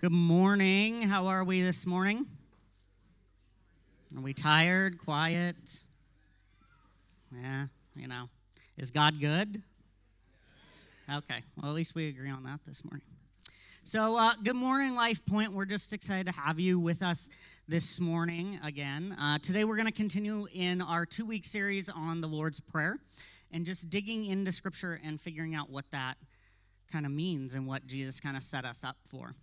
Good 0.00 0.12
morning. 0.12 1.02
How 1.02 1.26
are 1.26 1.42
we 1.42 1.60
this 1.60 1.84
morning? 1.84 2.24
Are 4.16 4.22
we 4.22 4.32
tired, 4.32 4.96
quiet? 4.96 5.56
Yeah, 7.34 7.66
you 7.96 8.06
know. 8.06 8.28
Is 8.76 8.92
God 8.92 9.20
good? 9.20 9.60
Okay, 11.12 11.42
well, 11.56 11.72
at 11.72 11.74
least 11.74 11.96
we 11.96 12.06
agree 12.06 12.30
on 12.30 12.44
that 12.44 12.60
this 12.64 12.84
morning. 12.84 13.02
So, 13.82 14.16
uh, 14.16 14.34
good 14.44 14.54
morning, 14.54 14.94
Life 14.94 15.26
Point. 15.26 15.52
We're 15.52 15.64
just 15.64 15.92
excited 15.92 16.32
to 16.32 16.40
have 16.40 16.60
you 16.60 16.78
with 16.78 17.02
us 17.02 17.28
this 17.66 17.98
morning 17.98 18.60
again. 18.62 19.16
Uh, 19.20 19.40
today, 19.40 19.64
we're 19.64 19.74
going 19.74 19.86
to 19.86 19.92
continue 19.92 20.46
in 20.52 20.80
our 20.80 21.06
two 21.06 21.26
week 21.26 21.44
series 21.44 21.88
on 21.88 22.20
the 22.20 22.28
Lord's 22.28 22.60
Prayer 22.60 22.98
and 23.50 23.66
just 23.66 23.90
digging 23.90 24.26
into 24.26 24.52
Scripture 24.52 25.00
and 25.02 25.20
figuring 25.20 25.56
out 25.56 25.70
what 25.70 25.90
that 25.90 26.14
kind 26.92 27.04
of 27.04 27.10
means 27.10 27.54
and 27.54 27.66
what 27.66 27.84
Jesus 27.88 28.20
kind 28.20 28.36
of 28.36 28.44
set 28.44 28.64
us 28.64 28.84
up 28.84 28.96
for. 29.02 29.34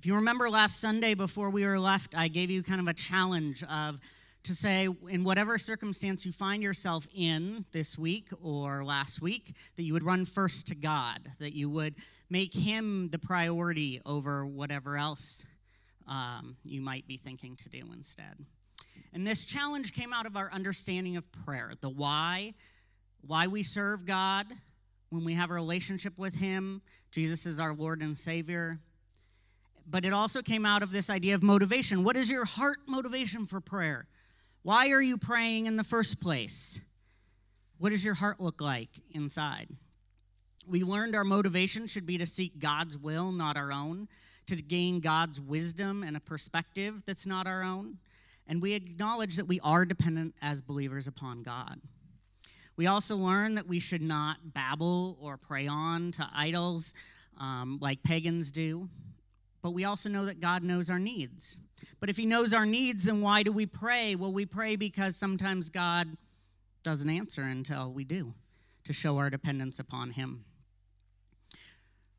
If 0.00 0.06
you 0.06 0.14
remember 0.14 0.48
last 0.48 0.80
Sunday 0.80 1.12
before 1.12 1.50
we 1.50 1.66
were 1.66 1.78
left, 1.78 2.16
I 2.16 2.28
gave 2.28 2.50
you 2.50 2.62
kind 2.62 2.80
of 2.80 2.88
a 2.88 2.94
challenge 2.94 3.62
of 3.64 4.00
to 4.44 4.54
say 4.54 4.88
in 5.10 5.24
whatever 5.24 5.58
circumstance 5.58 6.24
you 6.24 6.32
find 6.32 6.62
yourself 6.62 7.06
in 7.14 7.66
this 7.72 7.98
week 7.98 8.28
or 8.42 8.82
last 8.82 9.20
week 9.20 9.54
that 9.76 9.82
you 9.82 9.92
would 9.92 10.02
run 10.02 10.24
first 10.24 10.68
to 10.68 10.74
God, 10.74 11.30
that 11.38 11.52
you 11.52 11.68
would 11.68 11.96
make 12.30 12.54
him 12.54 13.10
the 13.10 13.18
priority 13.18 14.00
over 14.06 14.46
whatever 14.46 14.96
else 14.96 15.44
um, 16.08 16.56
you 16.64 16.80
might 16.80 17.06
be 17.06 17.18
thinking 17.18 17.54
to 17.56 17.68
do 17.68 17.84
instead. 17.92 18.46
And 19.12 19.26
this 19.26 19.44
challenge 19.44 19.92
came 19.92 20.14
out 20.14 20.24
of 20.24 20.34
our 20.34 20.50
understanding 20.50 21.18
of 21.18 21.30
prayer, 21.44 21.74
the 21.82 21.90
why, 21.90 22.54
why 23.20 23.48
we 23.48 23.62
serve 23.62 24.06
God 24.06 24.46
when 25.10 25.26
we 25.26 25.34
have 25.34 25.50
a 25.50 25.54
relationship 25.54 26.16
with 26.16 26.36
him. 26.36 26.80
Jesus 27.10 27.44
is 27.44 27.60
our 27.60 27.74
Lord 27.74 28.00
and 28.00 28.16
Savior 28.16 28.80
but 29.90 30.04
it 30.04 30.12
also 30.12 30.40
came 30.40 30.64
out 30.64 30.82
of 30.82 30.92
this 30.92 31.10
idea 31.10 31.34
of 31.34 31.42
motivation. 31.42 32.04
What 32.04 32.16
is 32.16 32.30
your 32.30 32.44
heart 32.44 32.78
motivation 32.86 33.44
for 33.44 33.60
prayer? 33.60 34.06
Why 34.62 34.90
are 34.90 35.02
you 35.02 35.18
praying 35.18 35.66
in 35.66 35.76
the 35.76 35.84
first 35.84 36.20
place? 36.20 36.80
What 37.78 37.90
does 37.90 38.04
your 38.04 38.14
heart 38.14 38.40
look 38.40 38.60
like 38.60 38.90
inside? 39.10 39.68
We 40.68 40.84
learned 40.84 41.16
our 41.16 41.24
motivation 41.24 41.86
should 41.86 42.06
be 42.06 42.18
to 42.18 42.26
seek 42.26 42.58
God's 42.58 42.96
will, 42.96 43.32
not 43.32 43.56
our 43.56 43.72
own, 43.72 44.06
to 44.46 44.56
gain 44.56 45.00
God's 45.00 45.40
wisdom 45.40 46.02
and 46.02 46.16
a 46.16 46.20
perspective 46.20 47.02
that's 47.06 47.26
not 47.26 47.46
our 47.46 47.62
own. 47.62 47.96
And 48.46 48.60
we 48.60 48.74
acknowledge 48.74 49.36
that 49.36 49.48
we 49.48 49.60
are 49.60 49.84
dependent 49.84 50.34
as 50.42 50.60
believers 50.60 51.06
upon 51.06 51.42
God. 51.42 51.80
We 52.76 52.86
also 52.86 53.16
learn 53.16 53.54
that 53.56 53.66
we 53.66 53.80
should 53.80 54.02
not 54.02 54.36
babble 54.54 55.18
or 55.20 55.36
pray 55.36 55.66
on 55.66 56.12
to 56.12 56.28
idols 56.34 56.94
um, 57.38 57.78
like 57.80 58.02
pagans 58.02 58.52
do 58.52 58.88
but 59.62 59.72
we 59.72 59.84
also 59.84 60.08
know 60.08 60.24
that 60.24 60.40
God 60.40 60.62
knows 60.62 60.90
our 60.90 60.98
needs. 60.98 61.56
But 61.98 62.08
if 62.08 62.16
He 62.16 62.26
knows 62.26 62.52
our 62.52 62.66
needs, 62.66 63.04
then 63.04 63.20
why 63.20 63.42
do 63.42 63.52
we 63.52 63.66
pray? 63.66 64.14
Well, 64.14 64.32
we 64.32 64.46
pray 64.46 64.76
because 64.76 65.16
sometimes 65.16 65.68
God 65.68 66.16
doesn't 66.82 67.10
answer 67.10 67.42
until 67.42 67.92
we 67.92 68.04
do, 68.04 68.32
to 68.84 68.92
show 68.92 69.18
our 69.18 69.30
dependence 69.30 69.78
upon 69.78 70.10
Him. 70.10 70.44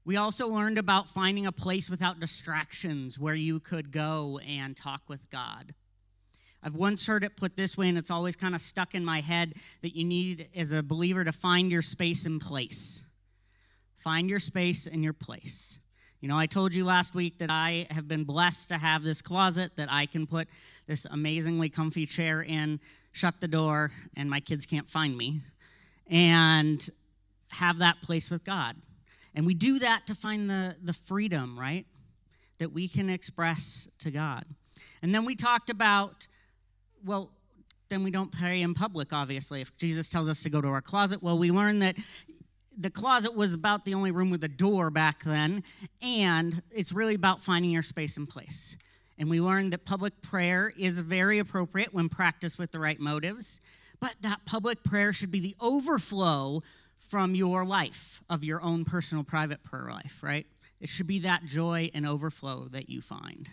We 0.04 0.18
also 0.18 0.48
learned 0.48 0.78
about 0.78 1.10
finding 1.10 1.46
a 1.46 1.52
place 1.52 1.90
without 1.90 2.20
distractions 2.20 3.20
where 3.20 3.36
you 3.36 3.60
could 3.60 3.92
go 3.92 4.40
and 4.48 4.76
talk 4.76 5.04
with 5.08 5.30
God. 5.30 5.76
I've 6.64 6.76
once 6.76 7.08
heard 7.08 7.24
it 7.24 7.38
put 7.38 7.58
this 7.58 7.76
way, 7.78 7.90
and 7.90 7.98
it's 7.98 8.12
always 8.12 8.36
kind 8.36 8.54
of 8.54 8.62
stuck 8.62 8.94
in 8.94 9.04
my 9.04 9.22
head 9.22 9.56
that 9.82 9.96
you 9.96 10.04
need, 10.04 10.48
as 10.56 10.72
a 10.72 10.84
believer, 10.84 11.24
to 11.24 11.32
find 11.32 11.72
your 11.72 11.82
space 11.82 12.26
and 12.26 12.40
place. 12.40 13.04
Find 13.98 14.30
your 14.30 14.40
space 14.40 14.88
and 14.88 15.04
your 15.04 15.14
place. 15.14 15.80
You 16.22 16.28
know, 16.28 16.38
I 16.38 16.46
told 16.46 16.76
you 16.76 16.86
last 16.86 17.16
week 17.16 17.40
that 17.40 17.50
I 17.50 17.88
have 17.90 18.08
been 18.08 18.24
blessed 18.26 18.70
to 18.70 18.78
have 18.78 19.02
this 19.02 19.24
closet 19.24 19.72
that 19.78 19.88
I 19.92 20.06
can 20.06 20.28
put 20.28 20.48
this 20.86 21.08
amazingly 21.10 21.68
comfy 21.68 22.06
chair 22.06 22.44
in, 22.44 22.80
shut 23.12 23.42
the 23.42 23.48
door, 23.48 23.92
and 24.16 24.30
my 24.30 24.40
kids 24.40 24.68
can't 24.68 24.88
find 24.88 25.18
me, 25.18 25.42
and 26.08 26.88
have 27.48 27.80
that 27.80 28.04
place 28.04 28.30
with 28.30 28.44
God. 28.44 28.76
And 29.34 29.48
we 29.48 29.56
do 29.56 29.80
that 29.80 30.06
to 30.06 30.14
find 30.14 30.48
the, 30.48 30.76
the 30.84 30.94
freedom, 30.94 31.60
right? 31.60 31.88
That 32.60 32.72
we 32.72 32.88
can 32.88 33.10
express 33.10 33.88
to 34.00 34.12
God. 34.12 34.46
And 35.02 35.16
then 35.16 35.26
we 35.26 35.36
talked 35.36 35.72
about, 35.72 36.28
well, 37.04 37.32
then 37.90 38.04
we 38.04 38.12
don't 38.12 38.32
pray 38.32 38.62
in 38.62 38.76
public, 38.76 39.12
obviously. 39.12 39.62
If 39.62 39.76
Jesus 39.76 40.08
tells 40.08 40.30
us 40.30 40.44
to 40.44 40.52
go 40.52 40.62
to 40.62 40.68
our 40.68 40.82
closet, 40.82 41.24
well, 41.24 41.40
we 41.40 41.50
learn 41.50 41.80
that 41.80 41.96
the 42.82 42.90
closet 42.90 43.36
was 43.36 43.54
about 43.54 43.86
the 43.86 43.94
only 43.94 44.12
room 44.12 44.32
with 44.32 44.44
a 44.44 44.48
door 44.48 44.90
back 44.90 45.24
then, 45.24 45.64
and 46.02 46.62
it's 46.72 46.92
really 46.92 47.16
about 47.16 47.42
finding 47.42 47.72
your 47.72 47.84
space 47.84 48.18
and 48.18 48.28
place. 48.28 48.76
And 49.18 49.30
we 49.30 49.40
learned 49.40 49.74
that 49.74 49.86
public 49.86 50.20
prayer 50.22 50.74
is 50.76 50.98
very 51.00 51.38
appropriate 51.38 51.94
when 51.94 52.10
practiced 52.10 52.58
with 52.58 52.72
the 52.72 52.80
right 52.80 53.00
motives, 53.00 53.62
but 54.00 54.16
that 54.22 54.46
public 54.46 54.84
prayer 54.84 55.14
should 55.14 55.30
be 55.30 55.40
the 55.40 55.56
overflow 55.62 56.64
from 56.98 57.36
your 57.36 57.66
life, 57.66 58.22
of 58.30 58.44
your 58.44 58.62
own 58.62 58.84
personal 58.84 59.24
private 59.24 59.64
prayer 59.64 59.90
life, 59.92 60.20
right? 60.24 60.48
It 60.80 60.90
should 60.90 61.08
be 61.08 61.20
that 61.20 61.46
joy 61.46 61.92
and 61.94 62.08
overflow 62.08 62.68
that 62.72 62.90
you 62.90 63.02
find. 63.02 63.48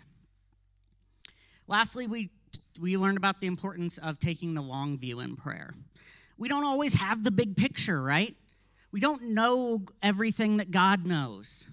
Lastly, 1.67 2.07
we, 2.07 2.31
we 2.79 2.97
learned 2.97 3.17
about 3.17 3.41
the 3.41 3.47
importance 3.47 3.99
of 3.99 4.17
taking 4.17 4.55
the 4.55 4.61
long 4.61 4.97
view 4.97 5.19
in 5.19 5.35
prayer. 5.35 5.75
We 6.37 6.47
don't 6.47 6.65
always 6.65 6.95
have 6.95 7.23
the 7.23 7.31
big 7.31 7.55
picture, 7.55 8.01
right? 8.01 8.35
We 8.91 8.99
don't 8.99 9.29
know 9.29 9.83
everything 10.01 10.57
that 10.57 10.71
God 10.71 11.05
knows. 11.05 11.65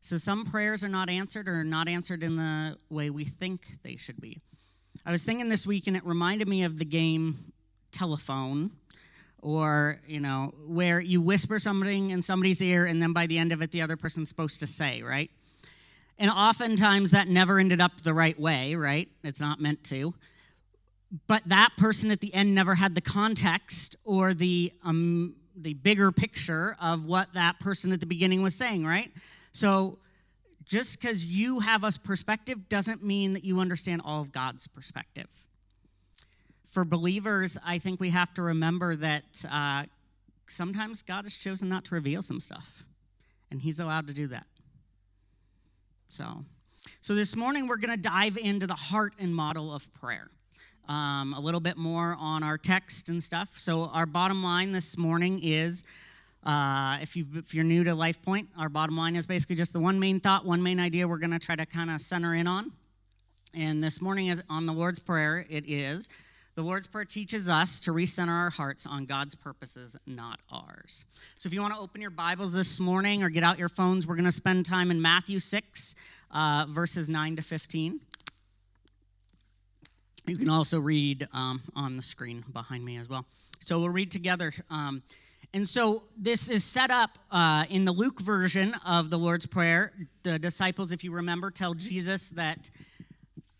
So 0.00 0.16
some 0.16 0.44
prayers 0.44 0.82
are 0.82 0.88
not 0.88 1.10
answered 1.10 1.48
or 1.48 1.62
not 1.64 1.86
answered 1.86 2.22
in 2.22 2.36
the 2.36 2.76
way 2.88 3.10
we 3.10 3.24
think 3.24 3.66
they 3.82 3.96
should 3.96 4.20
be. 4.20 4.38
I 5.04 5.12
was 5.12 5.22
thinking 5.22 5.48
this 5.48 5.66
week 5.66 5.86
and 5.86 5.96
it 5.96 6.04
reminded 6.04 6.48
me 6.48 6.64
of 6.64 6.78
the 6.78 6.84
game 6.84 7.52
telephone 7.92 8.70
or, 9.42 10.00
you 10.06 10.20
know, 10.20 10.54
where 10.66 11.00
you 11.00 11.20
whisper 11.20 11.58
something 11.58 12.10
in 12.10 12.22
somebody's 12.22 12.62
ear 12.62 12.86
and 12.86 13.02
then 13.02 13.12
by 13.12 13.26
the 13.26 13.38
end 13.38 13.52
of 13.52 13.60
it 13.60 13.70
the 13.70 13.82
other 13.82 13.96
person's 13.96 14.28
supposed 14.28 14.60
to 14.60 14.66
say, 14.66 15.02
right? 15.02 15.30
And 16.18 16.30
oftentimes 16.30 17.10
that 17.10 17.28
never 17.28 17.58
ended 17.58 17.80
up 17.80 18.00
the 18.00 18.14
right 18.14 18.38
way, 18.38 18.74
right? 18.74 19.08
It's 19.22 19.40
not 19.40 19.60
meant 19.60 19.84
to. 19.84 20.14
But 21.26 21.42
that 21.46 21.70
person 21.76 22.10
at 22.10 22.20
the 22.20 22.32
end 22.32 22.54
never 22.54 22.74
had 22.74 22.94
the 22.94 23.00
context 23.00 23.96
or 24.04 24.32
the 24.32 24.72
um, 24.84 25.34
the 25.56 25.74
bigger 25.74 26.12
picture 26.12 26.76
of 26.80 27.04
what 27.04 27.32
that 27.34 27.60
person 27.60 27.92
at 27.92 28.00
the 28.00 28.06
beginning 28.06 28.42
was 28.42 28.54
saying, 28.54 28.84
right? 28.84 29.10
So 29.52 29.98
just 30.64 31.00
because 31.00 31.24
you 31.26 31.60
have 31.60 31.84
a 31.84 31.92
perspective 32.02 32.68
doesn't 32.68 33.02
mean 33.04 33.34
that 33.34 33.44
you 33.44 33.60
understand 33.60 34.02
all 34.04 34.22
of 34.22 34.32
God's 34.32 34.66
perspective. 34.66 35.28
For 36.70 36.84
believers, 36.84 37.58
I 37.64 37.78
think 37.78 38.00
we 38.00 38.10
have 38.10 38.32
to 38.34 38.42
remember 38.42 38.96
that 38.96 39.44
uh, 39.50 39.84
sometimes 40.48 41.02
God 41.02 41.24
has 41.24 41.34
chosen 41.34 41.68
not 41.68 41.84
to 41.86 41.94
reveal 41.94 42.22
some 42.22 42.40
stuff, 42.40 42.84
and 43.50 43.60
He's 43.60 43.80
allowed 43.80 44.06
to 44.06 44.14
do 44.14 44.26
that. 44.28 44.46
So, 46.08 46.44
so 47.00 47.14
this 47.14 47.36
morning 47.36 47.66
we're 47.66 47.76
going 47.76 47.90
to 47.90 48.02
dive 48.02 48.38
into 48.38 48.66
the 48.66 48.74
heart 48.74 49.14
and 49.18 49.34
model 49.34 49.74
of 49.74 49.92
prayer 49.94 50.30
um, 50.88 51.34
a 51.34 51.40
little 51.40 51.60
bit 51.60 51.76
more 51.76 52.16
on 52.18 52.42
our 52.42 52.58
text 52.58 53.08
and 53.08 53.22
stuff. 53.22 53.58
So, 53.58 53.84
our 53.86 54.06
bottom 54.06 54.42
line 54.42 54.72
this 54.72 54.98
morning 54.98 55.40
is 55.42 55.84
uh, 56.44 56.98
if, 57.00 57.16
you 57.16 57.26
you're 57.50 57.64
new 57.64 57.84
to 57.84 57.94
Life 57.94 58.20
Point, 58.22 58.48
our 58.58 58.68
bottom 58.68 58.96
line 58.96 59.16
is 59.16 59.26
basically 59.26 59.56
just 59.56 59.72
the 59.72 59.80
one 59.80 59.98
main 60.00 60.20
thought, 60.20 60.44
one 60.44 60.62
main 60.62 60.80
idea 60.80 61.06
we're 61.06 61.18
going 61.18 61.30
to 61.30 61.38
try 61.38 61.56
to 61.56 61.66
kind 61.66 61.90
of 61.90 62.00
center 62.00 62.34
in 62.34 62.46
on. 62.46 62.72
And 63.54 63.82
this 63.82 64.00
morning 64.00 64.28
is 64.28 64.42
on 64.48 64.66
the 64.66 64.72
Lord's 64.72 64.98
Prayer, 64.98 65.46
it 65.48 65.64
is 65.68 66.08
the 66.54 66.62
Lord's 66.62 66.86
Prayer 66.86 67.06
teaches 67.06 67.48
us 67.48 67.80
to 67.80 67.92
recenter 67.92 68.28
our 68.28 68.50
hearts 68.50 68.84
on 68.84 69.06
God's 69.06 69.34
purposes, 69.34 69.96
not 70.06 70.38
ours. 70.50 71.06
So 71.38 71.46
if 71.46 71.54
you 71.54 71.62
want 71.62 71.72
to 71.74 71.80
open 71.80 72.02
your 72.02 72.10
Bibles 72.10 72.52
this 72.52 72.78
morning 72.78 73.22
or 73.22 73.30
get 73.30 73.42
out 73.42 73.58
your 73.58 73.70
phones, 73.70 74.06
we're 74.06 74.16
going 74.16 74.26
to 74.26 74.32
spend 74.32 74.66
time 74.66 74.90
in 74.90 75.00
Matthew 75.00 75.38
6, 75.38 75.94
uh, 76.30 76.66
verses 76.68 77.08
9 77.08 77.36
to 77.36 77.42
15. 77.42 78.00
You 80.26 80.36
can 80.36 80.48
also 80.48 80.78
read 80.78 81.26
um, 81.32 81.62
on 81.74 81.96
the 81.96 82.02
screen 82.02 82.44
behind 82.52 82.84
me 82.84 82.96
as 82.96 83.08
well. 83.08 83.26
So 83.60 83.78
we'll 83.80 83.88
read 83.88 84.10
together. 84.10 84.52
Um, 84.70 85.02
and 85.52 85.68
so 85.68 86.04
this 86.16 86.48
is 86.48 86.62
set 86.64 86.90
up 86.90 87.18
uh, 87.30 87.64
in 87.68 87.84
the 87.84 87.92
Luke 87.92 88.20
version 88.20 88.74
of 88.86 89.10
the 89.10 89.18
Lord's 89.18 89.46
Prayer. 89.46 89.92
The 90.22 90.38
disciples, 90.38 90.92
if 90.92 91.02
you 91.02 91.12
remember, 91.12 91.50
tell 91.50 91.74
Jesus 91.74 92.30
that, 92.30 92.70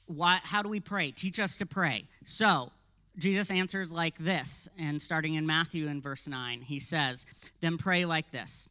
why, 0.06 0.38
how 0.44 0.62
do 0.62 0.68
we 0.68 0.78
pray? 0.78 1.10
Teach 1.10 1.40
us 1.40 1.56
to 1.56 1.66
pray. 1.66 2.04
So 2.24 2.70
Jesus 3.18 3.50
answers 3.50 3.92
like 3.92 4.16
this, 4.18 4.68
and 4.78 5.02
starting 5.02 5.34
in 5.34 5.46
Matthew 5.46 5.88
in 5.88 6.00
verse 6.00 6.28
9, 6.28 6.62
he 6.62 6.78
says, 6.78 7.26
Then 7.60 7.76
pray 7.76 8.04
like 8.04 8.30
this 8.30 8.68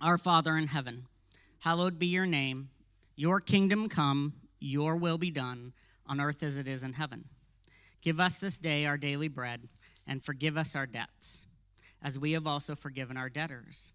Our 0.00 0.16
Father 0.16 0.56
in 0.56 0.66
heaven, 0.66 1.04
hallowed 1.60 1.98
be 1.98 2.06
your 2.06 2.26
name, 2.26 2.70
your 3.16 3.40
kingdom 3.40 3.88
come, 3.90 4.32
your 4.60 4.96
will 4.96 5.18
be 5.18 5.30
done 5.30 5.74
on 6.08 6.20
earth 6.20 6.42
as 6.42 6.56
it 6.56 6.68
is 6.68 6.82
in 6.82 6.94
heaven. 6.94 7.24
Give 8.00 8.20
us 8.20 8.38
this 8.38 8.58
day 8.58 8.86
our 8.86 8.96
daily 8.96 9.28
bread, 9.28 9.68
and 10.06 10.24
forgive 10.24 10.56
us 10.56 10.76
our 10.76 10.86
debts, 10.86 11.46
as 12.02 12.18
we 12.18 12.32
have 12.32 12.46
also 12.46 12.74
forgiven 12.74 13.16
our 13.16 13.28
debtors. 13.28 13.92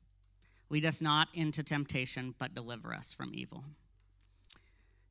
Lead 0.69 0.85
us 0.85 1.01
not 1.01 1.27
into 1.33 1.63
temptation, 1.63 2.35
but 2.37 2.53
deliver 2.53 2.93
us 2.93 3.13
from 3.13 3.31
evil. 3.33 3.63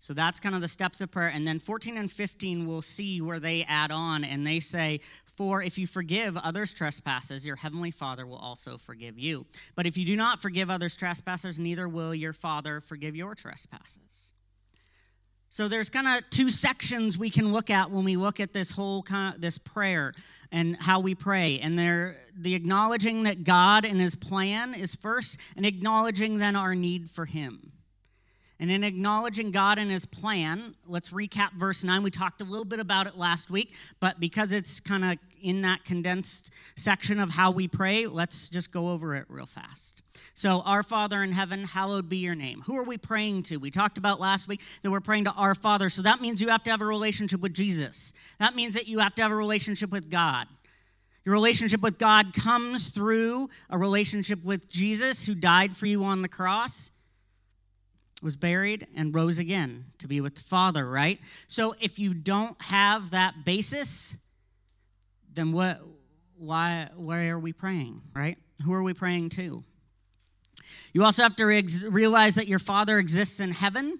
So 0.02 0.14
that's 0.14 0.40
kind 0.40 0.56
of 0.56 0.60
the 0.60 0.66
steps 0.66 1.00
of 1.00 1.12
prayer. 1.12 1.28
And 1.28 1.46
then 1.46 1.60
14 1.60 1.96
and 1.96 2.10
15, 2.10 2.66
we'll 2.66 2.82
see 2.82 3.20
where 3.20 3.38
they 3.38 3.64
add 3.68 3.92
on 3.92 4.24
and 4.24 4.44
they 4.44 4.58
say, 4.58 4.98
For 5.36 5.62
if 5.62 5.78
you 5.78 5.86
forgive 5.86 6.36
others' 6.36 6.74
trespasses, 6.74 7.46
your 7.46 7.54
heavenly 7.54 7.92
Father 7.92 8.26
will 8.26 8.38
also 8.38 8.78
forgive 8.78 9.16
you. 9.16 9.46
But 9.76 9.86
if 9.86 9.96
you 9.96 10.04
do 10.04 10.16
not 10.16 10.42
forgive 10.42 10.70
others' 10.70 10.96
trespasses, 10.96 11.60
neither 11.60 11.88
will 11.88 12.12
your 12.12 12.32
Father 12.32 12.80
forgive 12.80 13.14
your 13.14 13.36
trespasses. 13.36 14.32
So 15.52 15.68
there's 15.68 15.90
kind 15.90 16.08
of 16.08 16.30
two 16.30 16.48
sections 16.48 17.18
we 17.18 17.28
can 17.28 17.52
look 17.52 17.68
at 17.68 17.90
when 17.90 18.06
we 18.06 18.16
look 18.16 18.40
at 18.40 18.54
this 18.54 18.70
whole 18.70 19.02
kind 19.02 19.34
of 19.34 19.42
this 19.42 19.58
prayer 19.58 20.14
and 20.50 20.78
how 20.80 21.00
we 21.00 21.14
pray. 21.14 21.60
And 21.60 21.78
there 21.78 22.16
the 22.34 22.54
acknowledging 22.54 23.24
that 23.24 23.44
God 23.44 23.84
and 23.84 24.00
his 24.00 24.14
plan 24.14 24.72
is 24.72 24.94
first 24.94 25.38
and 25.54 25.66
acknowledging 25.66 26.38
then 26.38 26.56
our 26.56 26.74
need 26.74 27.10
for 27.10 27.26
him. 27.26 27.70
And 28.58 28.70
in 28.70 28.82
acknowledging 28.82 29.50
God 29.50 29.76
and 29.78 29.90
his 29.90 30.06
plan, 30.06 30.74
let's 30.86 31.10
recap 31.10 31.52
verse 31.52 31.84
9. 31.84 32.02
We 32.02 32.10
talked 32.10 32.40
a 32.40 32.44
little 32.44 32.64
bit 32.64 32.80
about 32.80 33.06
it 33.06 33.18
last 33.18 33.50
week, 33.50 33.74
but 34.00 34.18
because 34.18 34.52
it's 34.52 34.80
kind 34.80 35.04
of 35.04 35.18
in 35.42 35.62
that 35.62 35.84
condensed 35.84 36.50
section 36.76 37.18
of 37.18 37.30
how 37.30 37.50
we 37.50 37.68
pray, 37.68 38.06
let's 38.06 38.48
just 38.48 38.72
go 38.72 38.90
over 38.90 39.14
it 39.14 39.26
real 39.28 39.46
fast. 39.46 40.02
So, 40.34 40.62
Our 40.62 40.82
Father 40.82 41.22
in 41.22 41.32
heaven, 41.32 41.64
hallowed 41.64 42.08
be 42.08 42.18
your 42.18 42.34
name. 42.34 42.62
Who 42.66 42.76
are 42.76 42.84
we 42.84 42.96
praying 42.98 43.44
to? 43.44 43.56
We 43.56 43.70
talked 43.70 43.98
about 43.98 44.20
last 44.20 44.48
week 44.48 44.60
that 44.82 44.90
we're 44.90 45.00
praying 45.00 45.24
to 45.24 45.32
our 45.32 45.54
Father. 45.54 45.90
So 45.90 46.02
that 46.02 46.20
means 46.20 46.40
you 46.40 46.48
have 46.48 46.62
to 46.64 46.70
have 46.70 46.80
a 46.80 46.86
relationship 46.86 47.40
with 47.40 47.52
Jesus. 47.52 48.12
That 48.38 48.54
means 48.54 48.74
that 48.74 48.88
you 48.88 48.98
have 49.00 49.14
to 49.16 49.22
have 49.22 49.30
a 49.30 49.36
relationship 49.36 49.90
with 49.90 50.10
God. 50.10 50.46
Your 51.24 51.34
relationship 51.34 51.82
with 51.82 51.98
God 51.98 52.34
comes 52.34 52.88
through 52.88 53.48
a 53.70 53.78
relationship 53.78 54.42
with 54.44 54.68
Jesus 54.68 55.24
who 55.24 55.34
died 55.34 55.76
for 55.76 55.86
you 55.86 56.02
on 56.02 56.22
the 56.22 56.28
cross 56.28 56.90
was 58.22 58.36
buried 58.36 58.86
and 58.94 59.14
rose 59.14 59.38
again 59.38 59.86
to 59.98 60.08
be 60.08 60.20
with 60.20 60.34
the 60.36 60.42
Father, 60.42 60.88
right? 60.88 61.18
So 61.48 61.74
if 61.80 61.98
you 61.98 62.14
don't 62.14 62.60
have 62.62 63.10
that 63.10 63.44
basis, 63.44 64.16
then 65.34 65.52
what 65.52 65.80
why 66.36 66.88
why 66.96 67.28
are 67.28 67.38
we 67.38 67.52
praying, 67.52 68.02
right? 68.14 68.38
Who 68.64 68.72
are 68.72 68.82
we 68.82 68.94
praying 68.94 69.30
to? 69.30 69.64
You 70.92 71.04
also 71.04 71.22
have 71.22 71.36
to 71.36 71.44
realize 71.44 72.34
that 72.34 72.48
your 72.48 72.58
Father 72.58 72.98
exists 72.98 73.40
in 73.40 73.50
heaven 73.50 73.98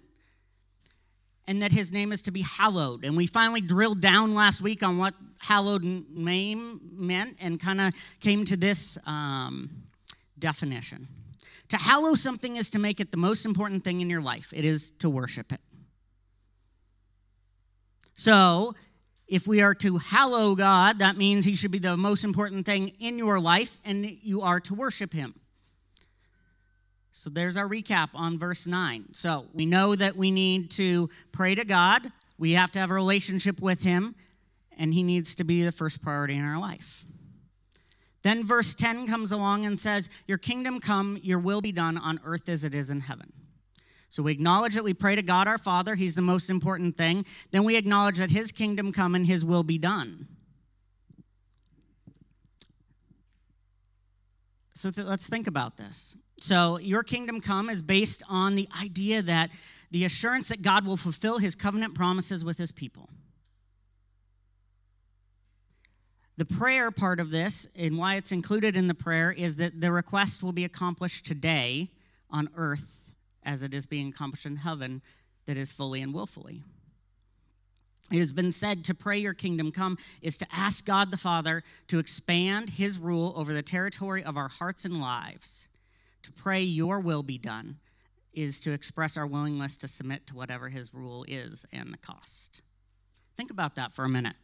and 1.47 1.63
that 1.63 1.73
his 1.73 1.91
name 1.91 2.13
is 2.13 2.23
to 2.23 2.31
be 2.31 2.43
hallowed. 2.43 3.05
And 3.05 3.17
we 3.17 3.27
finally 3.27 3.61
drilled 3.61 4.01
down 4.01 4.35
last 4.35 4.61
week 4.61 4.83
on 4.83 4.99
what 4.99 5.15
hallowed 5.39 5.83
name 5.83 6.81
meant 6.93 7.37
and 7.41 7.59
kind 7.61 7.81
of 7.81 7.95
came 8.21 8.45
to 8.45 8.57
this 8.57 8.97
um, 9.07 9.71
definition. 10.39 11.09
To 11.69 11.77
hallow 11.77 12.15
something 12.15 12.57
is 12.57 12.71
to 12.71 12.79
make 12.79 13.01
it 13.01 13.11
the 13.11 13.17
most 13.17 13.45
important 13.45 13.83
thing 13.83 14.01
in 14.01 14.11
your 14.11 14.21
life, 14.21 14.53
it 14.55 14.65
is 14.65 14.93
to 14.99 15.09
worship 15.09 15.53
it. 15.53 15.61
So, 18.15 18.75
if 19.33 19.47
we 19.47 19.63
are 19.63 19.75
to 19.77 19.97
hallow 19.97 20.55
God, 20.55 20.99
that 20.99 21.17
means 21.17 21.47
He 21.47 21.55
should 21.55 21.71
be 21.71 21.79
the 21.79 21.97
most 21.97 22.23
important 22.23 22.67
thing 22.67 22.89
in 23.01 23.17
your 23.17 23.41
life, 23.41 23.79
and 23.83 24.05
you 24.05 24.43
are 24.43 24.61
to 24.61 24.75
worship 24.75 25.11
Him. 25.11 25.35
So 27.13 27.31
there's 27.31 27.57
our 27.57 27.67
recap 27.67 28.11
on 28.13 28.39
verse 28.39 28.67
9. 28.67 29.07
So 29.13 29.47
we 29.55 29.65
know 29.65 29.95
that 29.95 30.17
we 30.17 30.31
need 30.31 30.71
to 30.73 31.09
pray 31.33 31.55
to 31.55 31.65
God, 31.65 32.13
we 32.37 32.53
have 32.53 32.73
to 32.73 32.79
have 32.79 32.91
a 32.91 32.95
relationship 32.95 33.63
with 33.63 33.81
Him, 33.81 34.15
and 34.77 34.93
He 34.93 35.03
needs 35.03 35.35
to 35.37 35.45
be 35.45 35.63
the 35.63 35.73
first 35.73 36.03
priority 36.03 36.37
in 36.37 36.45
our 36.45 36.61
life. 36.61 37.07
Then 38.21 38.45
verse 38.45 38.75
10 38.75 39.07
comes 39.07 39.33
along 39.33 39.65
and 39.65 39.81
says, 39.81 40.11
Your 40.27 40.37
kingdom 40.37 40.79
come, 40.79 41.19
your 41.23 41.39
will 41.39 41.63
be 41.63 41.73
done 41.73 41.97
on 41.97 42.21
earth 42.23 42.51
as 42.51 42.65
it 42.65 42.75
is 42.75 42.91
in 42.91 43.01
heaven. 43.01 43.33
So 44.13 44.23
we 44.23 44.33
acknowledge 44.33 44.75
that 44.75 44.85
we 44.85 44.93
pray 44.93 45.17
to 45.17 45.23
God 45.23 45.49
our 45.49 45.57
Father, 45.57 45.95
He's 45.95 46.15
the 46.15 46.21
most 46.21 46.51
important 46.51 46.99
thing. 46.99 47.25
Then 47.51 47.65
we 47.65 47.77
acknowledge 47.77 48.19
that 48.19 48.31
His 48.31 48.53
kingdom 48.53 48.93
come 48.93 49.15
and 49.15 49.25
His 49.25 49.43
will 49.43 49.63
be 49.63 49.79
done. 49.79 50.29
So 54.75 54.91
th- 54.91 55.07
let's 55.07 55.27
think 55.31 55.47
about 55.47 55.79
this. 55.79 56.15
So, 56.39 56.79
your 56.79 57.03
kingdom 57.03 57.41
come 57.41 57.71
is 57.71 57.81
based 57.81 58.23
on 58.29 58.55
the 58.55 58.69
idea 58.83 59.23
that 59.23 59.49
the 59.91 60.05
assurance 60.05 60.49
that 60.49 60.61
God 60.61 60.85
will 60.85 60.99
fulfill 60.99 61.39
His 61.39 61.55
covenant 61.55 61.95
promises 61.95 62.45
with 62.45 62.59
His 62.59 62.71
people. 62.71 63.09
The 66.37 66.45
prayer 66.45 66.91
part 66.91 67.19
of 67.19 67.31
this, 67.31 67.67
and 67.75 67.97
why 67.97 68.17
it's 68.17 68.33
included 68.33 68.77
in 68.77 68.89
the 68.89 68.95
prayer, 68.95 69.33
is 69.33 69.57
that 69.57 69.81
the 69.81 69.91
request 69.91 70.43
will 70.43 70.53
be 70.53 70.65
accomplished 70.65 71.25
today 71.25 71.93
on 72.29 72.51
earth 72.57 73.02
as 73.45 73.63
it 73.63 73.75
is 73.75 73.87
being 73.87 74.09
accomplished 74.09 74.47
in 74.47 74.57
heaven, 74.57 75.03
that 75.47 75.57
is 75.57 75.73
fully 75.73 76.01
and 76.03 76.15
willfully. 76.15 76.63
It 78.11 78.19
has 78.19 78.33
been 78.33 78.53
said 78.53 78.85
to 78.85 78.95
pray 78.95 79.19
your 79.19 79.35
kingdom 79.35 79.73
come 79.73 79.97
is 80.21 80.37
to 80.39 80.47
ask 80.53 80.85
God 80.85 81.11
the 81.11 81.17
Father 81.17 81.63
to 81.89 81.99
expand 81.99 82.71
his 82.71 82.99
rule 82.99 83.33
over 83.37 83.55
the 83.55 83.63
territory 83.63 84.23
of 84.23 84.37
our 84.37 84.49
hearts 84.49 84.85
and 84.85 85.01
lives. 85.01 85.67
To 86.25 86.33
pray 86.33 86.63
your 86.63 87.01
will 87.01 87.23
be 87.23 87.39
done 87.39 87.79
is 88.33 88.61
to 88.61 88.73
express 88.73 89.17
our 89.17 89.27
willingness 89.27 89.77
to 89.79 89.89
submit 89.89 90.27
to 90.27 90.35
whatever 90.35 90.69
his 90.69 90.93
rule 90.93 91.25
is 91.29 91.65
and 91.73 91.93
the 91.93 91.99
cost. 91.99 92.61
Think 93.37 93.51
about 93.51 93.77
that 93.77 93.93
for 93.93 94.05
a 94.05 94.09
minute. 94.09 94.37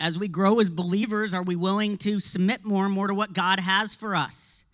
As 0.00 0.18
we 0.18 0.28
grow 0.28 0.60
as 0.60 0.70
believers, 0.70 1.34
are 1.34 1.42
we 1.42 1.56
willing 1.56 1.96
to 1.98 2.20
submit 2.20 2.64
more 2.64 2.84
and 2.84 2.94
more 2.94 3.08
to 3.08 3.14
what 3.14 3.32
God 3.32 3.60
has 3.60 3.94
for 3.94 4.14
us? 4.14 4.64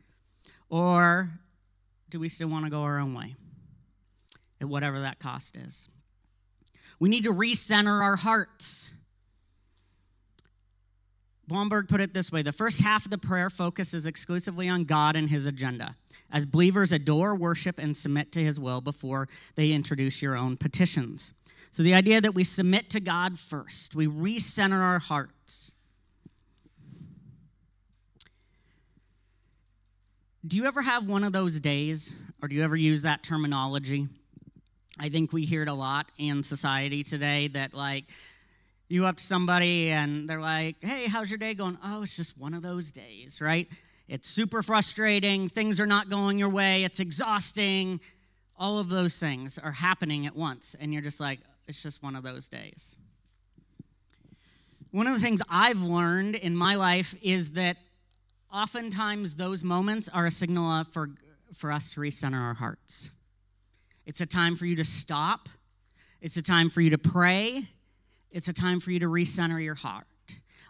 Or 0.68 1.30
do 2.10 2.20
we 2.20 2.28
still 2.28 2.48
want 2.48 2.64
to 2.64 2.70
go 2.70 2.82
our 2.82 2.98
own 2.98 3.14
way 3.14 3.36
at 4.60 4.68
whatever 4.68 5.00
that 5.00 5.18
cost 5.18 5.56
is? 5.56 5.88
We 6.98 7.08
need 7.08 7.24
to 7.24 7.32
recenter 7.32 8.02
our 8.02 8.16
hearts. 8.16 8.90
Blomberg 11.46 11.88
put 11.88 12.00
it 12.00 12.12
this 12.12 12.30
way 12.30 12.42
the 12.42 12.52
first 12.52 12.82
half 12.82 13.06
of 13.06 13.10
the 13.10 13.18
prayer 13.18 13.48
focuses 13.48 14.06
exclusively 14.06 14.68
on 14.68 14.84
God 14.84 15.16
and 15.16 15.30
his 15.30 15.46
agenda. 15.46 15.96
As 16.30 16.44
believers 16.44 16.92
adore, 16.92 17.34
worship, 17.34 17.78
and 17.78 17.96
submit 17.96 18.32
to 18.32 18.44
his 18.44 18.60
will 18.60 18.82
before 18.82 19.28
they 19.54 19.72
introduce 19.72 20.20
your 20.20 20.36
own 20.36 20.58
petitions. 20.58 21.32
So, 21.70 21.82
the 21.82 21.94
idea 21.94 22.20
that 22.20 22.34
we 22.34 22.44
submit 22.44 22.90
to 22.90 23.00
God 23.00 23.38
first, 23.38 23.94
we 23.94 24.06
recenter 24.06 24.80
our 24.80 24.98
hearts. 24.98 25.72
Do 30.46 30.56
you 30.56 30.66
ever 30.66 30.80
have 30.80 31.08
one 31.08 31.24
of 31.24 31.32
those 31.32 31.58
days, 31.58 32.14
or 32.40 32.46
do 32.46 32.54
you 32.54 32.62
ever 32.62 32.76
use 32.76 33.02
that 33.02 33.24
terminology? 33.24 34.06
I 34.96 35.08
think 35.08 35.32
we 35.32 35.44
hear 35.44 35.62
it 35.62 35.68
a 35.68 35.74
lot 35.74 36.12
in 36.16 36.44
society 36.44 37.02
today 37.02 37.48
that, 37.48 37.74
like, 37.74 38.04
you 38.88 39.04
up 39.04 39.16
to 39.16 39.22
somebody 39.22 39.90
and 39.90 40.30
they're 40.30 40.40
like, 40.40 40.76
hey, 40.80 41.08
how's 41.08 41.28
your 41.28 41.38
day 41.38 41.54
going? 41.54 41.76
Oh, 41.82 42.02
it's 42.02 42.16
just 42.16 42.38
one 42.38 42.54
of 42.54 42.62
those 42.62 42.92
days, 42.92 43.40
right? 43.40 43.68
It's 44.06 44.28
super 44.28 44.62
frustrating. 44.62 45.48
Things 45.48 45.80
are 45.80 45.86
not 45.86 46.08
going 46.08 46.38
your 46.38 46.48
way. 46.50 46.84
It's 46.84 47.00
exhausting. 47.00 48.00
All 48.56 48.78
of 48.78 48.88
those 48.88 49.18
things 49.18 49.58
are 49.58 49.72
happening 49.72 50.24
at 50.24 50.36
once. 50.36 50.76
And 50.78 50.92
you're 50.92 51.02
just 51.02 51.18
like, 51.18 51.40
it's 51.66 51.82
just 51.82 52.00
one 52.00 52.14
of 52.14 52.22
those 52.22 52.48
days. 52.48 52.96
One 54.92 55.08
of 55.08 55.14
the 55.14 55.20
things 55.20 55.42
I've 55.48 55.82
learned 55.82 56.36
in 56.36 56.56
my 56.56 56.76
life 56.76 57.14
is 57.20 57.50
that 57.52 57.76
oftentimes 58.52 59.34
those 59.34 59.62
moments 59.62 60.08
are 60.08 60.26
a 60.26 60.30
signal 60.30 60.84
for, 60.84 61.10
for 61.54 61.72
us 61.72 61.94
to 61.94 62.00
recenter 62.00 62.40
our 62.40 62.54
hearts. 62.54 63.10
It's 64.06 64.20
a 64.20 64.26
time 64.26 64.56
for 64.56 64.66
you 64.66 64.76
to 64.76 64.84
stop, 64.84 65.48
it's 66.20 66.36
a 66.36 66.42
time 66.42 66.70
for 66.70 66.80
you 66.80 66.90
to 66.90 66.98
pray, 66.98 67.68
it's 68.30 68.48
a 68.48 68.52
time 68.52 68.80
for 68.80 68.90
you 68.90 69.00
to 69.00 69.06
recenter 69.06 69.62
your 69.62 69.74
heart 69.74 70.06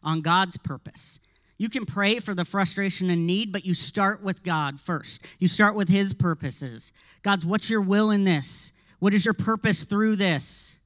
on 0.02 0.20
God's 0.20 0.56
purpose. 0.56 1.20
You 1.56 1.68
can 1.68 1.86
pray 1.86 2.20
for 2.20 2.34
the 2.34 2.44
frustration 2.44 3.10
and 3.10 3.26
need, 3.26 3.52
but 3.52 3.64
you 3.64 3.74
start 3.74 4.22
with 4.22 4.44
God 4.44 4.80
first. 4.80 5.26
You 5.40 5.48
start 5.48 5.74
with 5.74 5.88
His 5.88 6.14
purposes. 6.14 6.92
God's, 7.22 7.44
what's 7.44 7.68
your 7.68 7.80
will 7.80 8.12
in 8.12 8.22
this? 8.22 8.70
What 9.00 9.12
is 9.12 9.24
your 9.24 9.34
purpose 9.34 9.82
through 9.82 10.16
this? 10.16 10.78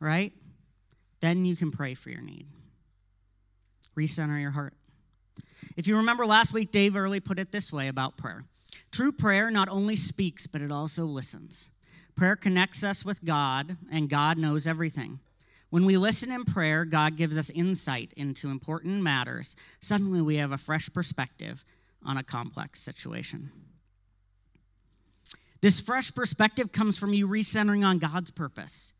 right? 0.00 0.32
Then 1.20 1.44
you 1.44 1.54
can 1.54 1.70
pray 1.70 1.94
for 1.94 2.10
your 2.10 2.22
need. 2.22 2.46
Recenter 3.96 4.40
your 4.40 4.50
heart. 4.50 4.74
If 5.76 5.86
you 5.86 5.96
remember 5.96 6.26
last 6.26 6.52
week, 6.52 6.72
Dave 6.72 6.96
Earley 6.96 7.20
put 7.20 7.38
it 7.38 7.52
this 7.52 7.72
way 7.72 7.88
about 7.88 8.16
prayer 8.16 8.44
True 8.90 9.12
prayer 9.12 9.50
not 9.50 9.68
only 9.68 9.96
speaks, 9.96 10.46
but 10.46 10.60
it 10.60 10.72
also 10.72 11.04
listens. 11.04 11.70
Prayer 12.16 12.36
connects 12.36 12.82
us 12.82 13.04
with 13.04 13.24
God, 13.24 13.76
and 13.90 14.10
God 14.10 14.36
knows 14.36 14.66
everything. 14.66 15.20
When 15.70 15.84
we 15.84 15.96
listen 15.96 16.32
in 16.32 16.44
prayer, 16.44 16.84
God 16.84 17.16
gives 17.16 17.38
us 17.38 17.50
insight 17.50 18.12
into 18.16 18.48
important 18.48 19.02
matters. 19.02 19.54
Suddenly, 19.80 20.20
we 20.20 20.36
have 20.36 20.50
a 20.50 20.58
fresh 20.58 20.92
perspective 20.92 21.64
on 22.04 22.16
a 22.16 22.24
complex 22.24 22.80
situation. 22.80 23.50
This 25.60 25.78
fresh 25.78 26.12
perspective 26.12 26.72
comes 26.72 26.98
from 26.98 27.12
you 27.12 27.28
recentering 27.28 27.86
on 27.86 27.98
God's 27.98 28.30
purpose 28.30 28.92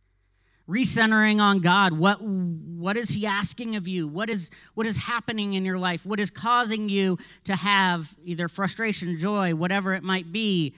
recentering 0.70 1.40
on 1.40 1.60
God. 1.60 1.92
What, 1.92 2.22
what 2.22 2.96
is 2.96 3.10
He 3.10 3.26
asking 3.26 3.76
of 3.76 3.88
you? 3.88 4.06
What 4.06 4.30
is, 4.30 4.50
what 4.74 4.86
is 4.86 4.96
happening 4.96 5.54
in 5.54 5.64
your 5.64 5.78
life? 5.78 6.06
What 6.06 6.20
is 6.20 6.30
causing 6.30 6.88
you 6.88 7.18
to 7.44 7.56
have 7.56 8.14
either 8.22 8.48
frustration, 8.48 9.18
joy, 9.18 9.54
whatever 9.54 9.94
it 9.94 10.02
might 10.02 10.30
be? 10.30 10.74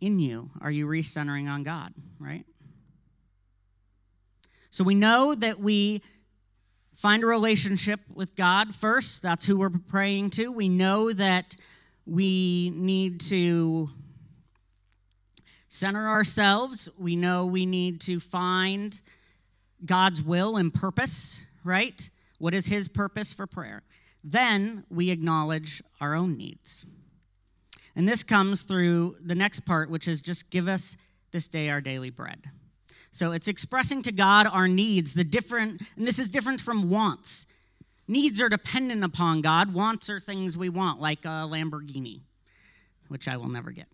in 0.00 0.18
you 0.18 0.50
are 0.60 0.70
you 0.70 0.86
recentering 0.86 1.48
on 1.48 1.62
God, 1.62 1.92
right? 2.18 2.44
So 4.70 4.84
we 4.84 4.94
know 4.94 5.34
that 5.34 5.58
we 5.58 6.02
find 6.96 7.22
a 7.22 7.26
relationship 7.26 8.00
with 8.12 8.36
God 8.36 8.74
first. 8.74 9.22
That's 9.22 9.46
who 9.46 9.56
we're 9.56 9.70
praying 9.70 10.30
to. 10.30 10.52
We 10.52 10.68
know 10.68 11.12
that 11.12 11.56
we 12.04 12.70
need 12.74 13.20
to 13.22 13.90
center 15.76 16.08
ourselves. 16.08 16.88
We 16.98 17.16
know 17.16 17.44
we 17.44 17.66
need 17.66 18.00
to 18.02 18.18
find 18.18 18.98
God's 19.84 20.22
will 20.22 20.56
and 20.56 20.72
purpose, 20.72 21.42
right? 21.64 22.08
What 22.38 22.54
is 22.54 22.66
His 22.66 22.88
purpose 22.88 23.34
for 23.34 23.46
prayer? 23.46 23.82
Then 24.24 24.84
we 24.90 25.10
acknowledge 25.10 25.82
our 26.00 26.14
own 26.14 26.38
needs. 26.38 26.86
And 27.94 28.08
this 28.08 28.22
comes 28.22 28.62
through 28.62 29.16
the 29.20 29.34
next 29.34 29.60
part, 29.60 29.90
which 29.90 30.08
is 30.08 30.20
just 30.22 30.48
give 30.50 30.66
us 30.66 30.96
this 31.30 31.46
day 31.46 31.68
our 31.68 31.82
daily 31.82 32.10
bread. 32.10 32.50
So 33.12 33.32
it's 33.32 33.48
expressing 33.48 34.00
to 34.02 34.12
God 34.12 34.46
our 34.46 34.68
needs, 34.68 35.12
the 35.12 35.24
different, 35.24 35.82
and 35.96 36.06
this 36.06 36.18
is 36.18 36.30
different 36.30 36.60
from 36.60 36.88
wants. 36.88 37.46
Needs 38.08 38.40
are 38.40 38.48
dependent 38.48 39.04
upon 39.04 39.42
God. 39.42 39.74
Wants 39.74 40.08
are 40.08 40.20
things 40.20 40.56
we 40.56 40.70
want, 40.70 41.00
like 41.00 41.24
a 41.24 41.46
Lamborghini, 41.48 42.20
which 43.08 43.28
I 43.28 43.36
will 43.36 43.48
never 43.48 43.72
get. 43.72 43.88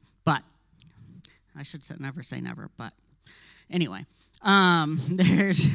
I 1.57 1.63
should 1.63 1.85
say, 1.85 1.95
never 1.99 2.23
say 2.23 2.41
never. 2.41 2.71
But 2.77 2.93
anyway, 3.71 4.07
um, 4.43 5.01
there's 5.09 5.69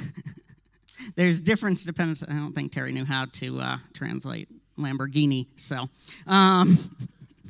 there's 1.15 1.41
difference 1.41 1.83
depends. 1.83 2.23
I 2.23 2.33
don't 2.33 2.53
think 2.53 2.71
Terry 2.71 2.91
knew 2.91 3.05
how 3.05 3.25
to 3.33 3.59
uh, 3.59 3.77
translate 3.93 4.49
Lamborghini, 4.77 5.47
so 5.55 5.89
um, 6.25 6.77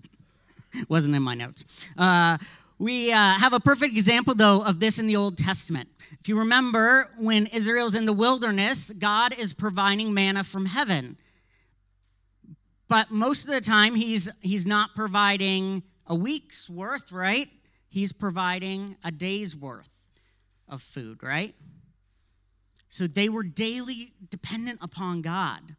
wasn't 0.90 1.16
in 1.16 1.24
my 1.24 1.34
notes. 1.34 1.66
Uh, 1.98 2.38
we 2.80 3.12
uh, 3.12 3.18
have 3.40 3.54
a 3.54 3.60
perfect 3.60 3.96
example, 3.96 4.36
though, 4.36 4.62
of 4.62 4.80
this 4.80 5.00
in 5.00 5.08
the 5.08 5.16
Old 5.16 5.38
Testament. 5.38 5.90
If 6.20 6.30
you 6.30 6.38
remember, 6.38 7.10
when 7.18 7.48
Israel's 7.48 7.96
in 7.96 8.06
the 8.06 8.14
wilderness, 8.14 8.92
God 8.92 9.34
is 9.34 9.56
providing 9.56 10.14
manna 10.14 10.44
from 10.44 10.68
heaven. 10.68 11.18
But 12.88 13.10
most 13.10 13.46
of 13.46 13.50
the 13.52 13.62
time, 13.62 13.96
he's, 13.96 14.30
he's 14.42 14.68
not 14.68 14.92
providing 14.96 15.82
a 16.06 16.14
week's 16.14 16.70
worth, 16.70 17.12
right? 17.12 17.50
He's 17.98 18.13
providing 18.13 18.96
a 19.04 19.10
day's 19.10 19.56
worth 19.56 19.89
of 20.70 20.84
food, 20.84 21.24
right? 21.24 21.56
So 22.89 23.08
they 23.08 23.27
were 23.27 23.42
daily 23.42 24.13
dependent 24.30 24.77
upon 24.84 25.24
God. 25.24 25.75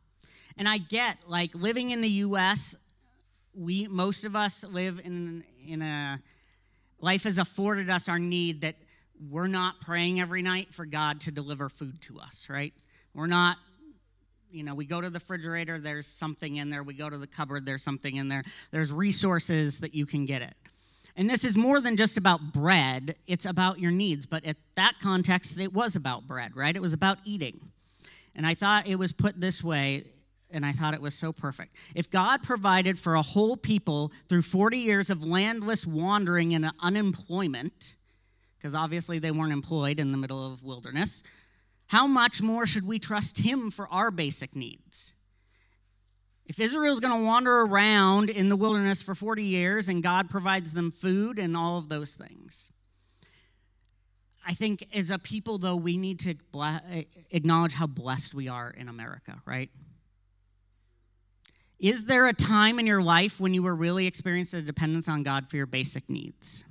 And 0.57 0.69
I 0.69 0.79
get, 0.79 1.19
like, 1.29 1.55
living 1.55 1.93
in 1.93 2.01
the 2.01 2.11
U.S., 2.27 2.75
we, 3.55 3.87
most 3.87 4.25
of 4.25 4.35
us 4.35 4.65
live 4.65 5.01
in, 5.05 5.45
in 5.65 5.81
a 5.81 6.21
Life 6.99 7.23
has 7.23 7.39
afforded 7.39 7.89
us 7.89 8.09
our 8.09 8.19
need 8.19 8.63
that 8.63 8.75
we're 9.31 9.47
not 9.47 9.81
praying 9.81 10.19
every 10.19 10.43
night 10.43 10.75
for 10.75 10.87
God 10.87 11.21
to 11.21 11.31
deliver 11.31 11.69
food 11.69 12.01
to 12.03 12.19
us, 12.19 12.49
right? 12.51 12.75
We're 13.15 13.29
not, 13.29 13.59
you 14.51 14.65
know, 14.65 14.75
we 14.75 14.87
go 14.87 15.01
to 15.01 15.09
the 15.09 15.21
refrigerator, 15.21 15.79
there's 15.79 16.09
something 16.09 16.57
in 16.57 16.69
there. 16.69 16.83
We 16.83 16.95
go 16.95 17.09
to 17.09 17.17
the 17.17 17.29
cupboard, 17.29 17.65
there's 17.65 17.85
something 17.85 18.17
in 18.17 18.27
there. 18.29 18.43
There's 18.73 18.93
resources 18.93 19.79
that 19.79 19.95
you 19.95 20.05
can 20.05 20.27
get 20.27 20.43
it. 20.43 20.57
And 21.19 21.29
this 21.29 21.45
is 21.45 21.57
more 21.57 21.81
than 21.81 21.97
just 21.97 22.17
about 22.17 22.53
bread, 22.53 23.17
it's 23.27 23.45
about 23.45 23.81
your 23.81 23.91
needs. 23.91 24.25
But 24.25 24.45
at 24.45 24.57
that 24.77 24.95
context, 25.03 25.59
it 25.59 25.73
was 25.73 25.97
about 25.97 26.29
bread, 26.29 26.55
right? 26.55 26.75
It 26.75 26.81
was 26.81 26.93
about 26.93 27.19
eating. 27.25 27.61
And 28.37 28.47
I 28.47 28.55
thought 28.55 28.87
it 28.87 28.95
was 28.95 29.13
put 29.13 29.39
this 29.39 29.63
way 29.63 30.05
and 30.51 30.65
I 30.65 30.73
thought 30.73 30.95
it 30.95 31.03
was 31.03 31.15
so 31.15 31.33
perfect. 31.33 31.75
If 31.95 32.09
God 32.09 32.43
provided 32.43 32.99
for 32.99 33.17
a 33.17 33.21
whole 33.21 33.57
people 33.57 34.13
through 34.29 34.43
40 34.43 34.79
years 34.79 35.11
of 35.11 35.23
landless 35.23 35.85
wandering 35.85 36.55
and 36.55 36.71
unemployment, 36.81 37.97
because 38.57 38.75
obviously 38.75 39.19
they 39.19 39.33
weren't 39.33 39.53
employed 39.53 40.01
in 40.01 40.11
the 40.11 40.17
middle 40.17 40.47
of 40.47 40.63
wilderness, 40.63 41.23
how 41.87 42.07
much 42.07 42.41
more 42.41 42.65
should 42.65 42.87
we 42.87 42.99
trust 42.99 43.39
Him 43.39 43.71
for 43.71 43.89
our 43.89 44.11
basic 44.11 44.57
needs? 44.57 45.15
If 46.49 46.59
Israel's 46.59 46.99
going 46.99 47.17
to 47.17 47.27
wander 47.27 47.61
around 47.61 48.31
in 48.31 48.49
the 48.49 48.57
wilderness 48.57 49.03
for 49.03 49.15
40 49.15 49.43
years 49.43 49.91
and 49.91 50.03
God 50.03 50.31
provides 50.31 50.73
them 50.73 50.91
food 50.91 51.39
and 51.39 51.55
all 51.55 51.77
of 51.77 51.91
those 51.91 52.15
things, 52.15 52.71
I 54.47 54.55
think 54.55 54.89
as 54.95 55.11
a 55.11 55.19
people, 55.19 55.59
though, 55.59 55.77
we 55.77 55.99
need 55.99 56.21
to 56.21 56.35
acknowledge 57.31 57.75
how 57.75 57.87
blessed 57.87 58.33
we 58.35 58.49
are 58.49 58.71
in 58.71 58.89
America, 58.89 59.43
right? 59.45 59.69
Is 61.79 62.07
there 62.07 62.27
a 62.27 62.33
time 62.33 62.79
in 62.79 62.87
your 62.87 63.03
life 63.03 63.39
when 63.39 63.53
you 63.53 63.63
were 63.63 63.75
really 63.75 64.07
experiencing 64.07 64.61
a 64.61 64.63
dependence 64.63 65.07
on 65.07 65.23
God 65.23 65.51
for 65.51 65.57
your 65.57 65.67
basic 65.67 66.09
needs? 66.09 66.65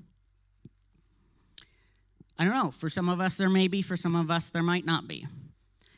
I 2.40 2.46
don't 2.46 2.54
know. 2.54 2.72
For 2.72 2.90
some 2.90 3.10
of 3.10 3.22
us, 3.22 3.38
there 3.38 3.50
may 3.50 3.68
be. 3.68 3.84
For 3.84 3.96
some 3.96 4.16
of 4.16 4.32
us, 4.32 4.50
there 4.50 4.64
might 4.64 4.86
not 4.86 5.08
be. 5.08 5.28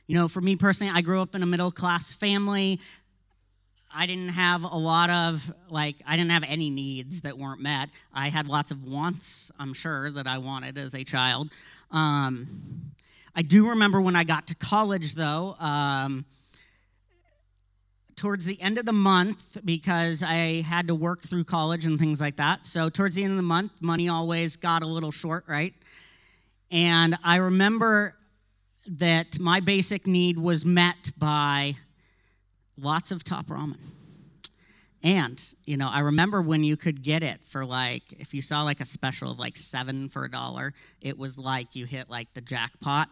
You 0.06 0.16
know, 0.16 0.28
for 0.28 0.42
me 0.42 0.58
personally, 0.58 0.92
I 0.94 1.02
grew 1.02 1.22
up 1.22 1.34
in 1.34 1.44
a 1.44 1.46
middle 1.46 1.72
class 1.72 2.12
family. 2.12 2.80
I 3.93 4.05
didn't 4.05 4.29
have 4.29 4.63
a 4.63 4.77
lot 4.77 5.10
of, 5.10 5.51
like, 5.69 5.96
I 6.05 6.15
didn't 6.15 6.31
have 6.31 6.43
any 6.48 6.69
needs 6.69 7.22
that 7.22 7.38
weren't 7.38 7.62
met. 7.62 7.89
I 8.13 8.29
had 8.29 8.48
lots 8.48 8.72
of 8.72 8.84
wants, 8.84 9.51
I'm 9.60 9.74
sure, 9.74 10.12
that 10.12 10.27
I 10.27 10.38
wanted 10.38 10.77
as 10.77 10.93
a 10.93 11.03
child. 11.03 11.51
Um, 11.89 12.91
I 13.36 13.41
do 13.41 13.69
remember 13.69 14.00
when 14.00 14.15
I 14.15 14.24
got 14.24 14.48
to 14.48 14.55
college, 14.55 15.15
though. 15.15 15.55
Um, 15.60 16.25
towards 18.15 18.46
the 18.46 18.62
end 18.62 18.77
of 18.77 18.86
the 18.86 18.93
month 18.93 19.58
because 19.63 20.22
I 20.22 20.62
had 20.62 20.88
to 20.89 20.96
work 20.96 21.22
through 21.22 21.46
college 21.46 21.86
and 21.86 21.98
things 21.98 22.19
like 22.19 22.36
that. 22.36 22.65
So, 22.65 22.89
towards 22.89 23.15
the 23.15 23.24
end 23.24 23.31
of 23.31 23.38
the 23.38 23.43
month, 23.43 23.72
money 23.81 24.10
always 24.10 24.58
got 24.58 24.84
a 24.84 24.86
little 24.86 25.12
short, 25.12 25.46
right? 25.48 25.74
And 26.69 27.17
I 27.24 27.38
remember 27.38 28.15
that 28.88 29.39
my 29.39 29.62
basic 29.62 30.05
need 30.05 30.38
was 30.38 30.65
met 30.65 31.12
by 31.17 31.75
lots 32.82 33.12
of 33.12 33.24
top 33.24 33.48
ramen. 33.48 33.78
And, 35.02 35.42
you 35.64 35.78
know, 35.78 35.88
I 35.90 36.02
remember 36.02 36.42
when 36.42 36.64
you 36.64 36.76
could 36.76 37.02
get 37.02 37.24
it 37.24 37.40
for 37.46 37.66
like, 37.66 38.04
if 38.20 38.34
you 38.34 38.42
saw 38.42 38.64
like 38.64 38.82
a 38.82 38.86
special 38.86 39.32
of 39.32 39.40
like 39.40 39.56
seven 39.56 40.10
for 40.10 40.26
a 40.26 40.32
dollar, 40.32 40.74
it 41.00 41.18
was 41.18 41.38
like 41.38 41.76
you 41.76 41.86
hit 41.86 42.10
like 42.10 42.34
the 42.34 42.42
jackpot. 42.42 43.10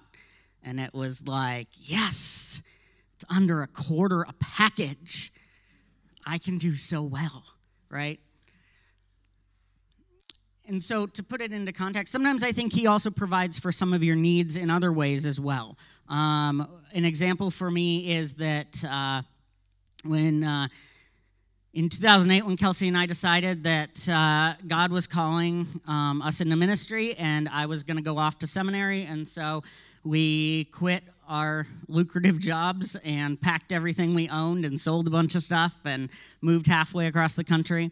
And 0.64 0.80
it 0.80 0.94
was 0.94 1.26
like, 1.26 1.68
yes, 1.74 2.62
it's 3.16 3.26
under 3.30 3.62
a 3.62 3.68
quarter 3.68 4.24
a 4.24 4.34
package. 4.40 5.32
I 6.26 6.38
can 6.40 6.58
do 6.58 6.76
so 6.76 7.04
well, 7.04 7.46
right? 7.90 8.20
And 10.68 10.84
so, 10.84 11.08
to 11.08 11.24
put 11.24 11.40
it 11.40 11.54
into 11.54 11.72
context, 11.72 12.12
sometimes 12.12 12.44
I 12.44 12.52
think 12.52 12.74
he 12.74 12.88
also 12.88 13.10
provides 13.10 13.58
for 13.58 13.72
some 13.72 13.94
of 13.94 14.04
your 14.04 14.18
needs 14.18 14.58
in 14.58 14.70
other 14.70 14.92
ways 14.92 15.26
as 15.26 15.40
well. 15.40 15.78
Um, 16.10 16.68
an 16.94 17.06
example 17.06 17.50
for 17.50 17.72
me 17.72 18.14
is 18.14 18.34
that 18.34 18.84
uh, 18.84 19.22
when 20.08 20.44
uh, 20.44 20.68
in 21.74 21.90
2008, 21.90 22.46
when 22.46 22.58
Kelsey 22.58 22.88
and 22.88 22.98
I 22.98 23.06
decided 23.06 23.64
that 23.64 24.10
uh, 24.10 24.56
God 24.68 24.92
was 24.92 25.06
calling 25.06 25.68
um, 25.88 26.22
us 26.22 26.42
into 26.42 26.56
ministry 26.56 27.14
and 27.16 27.48
I 27.50 27.66
was 27.66 27.84
going 27.84 27.98
to 27.98 28.04
go 28.04 28.18
off 28.18 28.40
to 28.40 28.48
seminary, 28.48 29.04
and 29.04 29.28
so 29.28 29.64
we 30.04 30.66
quit 30.66 31.04
our 31.28 31.68
lucrative 31.88 32.40
jobs 32.40 32.96
and 33.04 33.40
packed 33.40 33.72
everything 33.72 34.16
we 34.16 34.30
owned 34.30 34.66
and 34.66 34.80
sold 34.80 35.08
a 35.08 35.10
bunch 35.10 35.36
of 35.36 35.44
stuff 35.44 35.76
and 35.86 36.10
moved 36.42 36.68
halfway 36.68 37.08
across 37.08 37.36
the 37.36 37.44
country. 37.44 37.92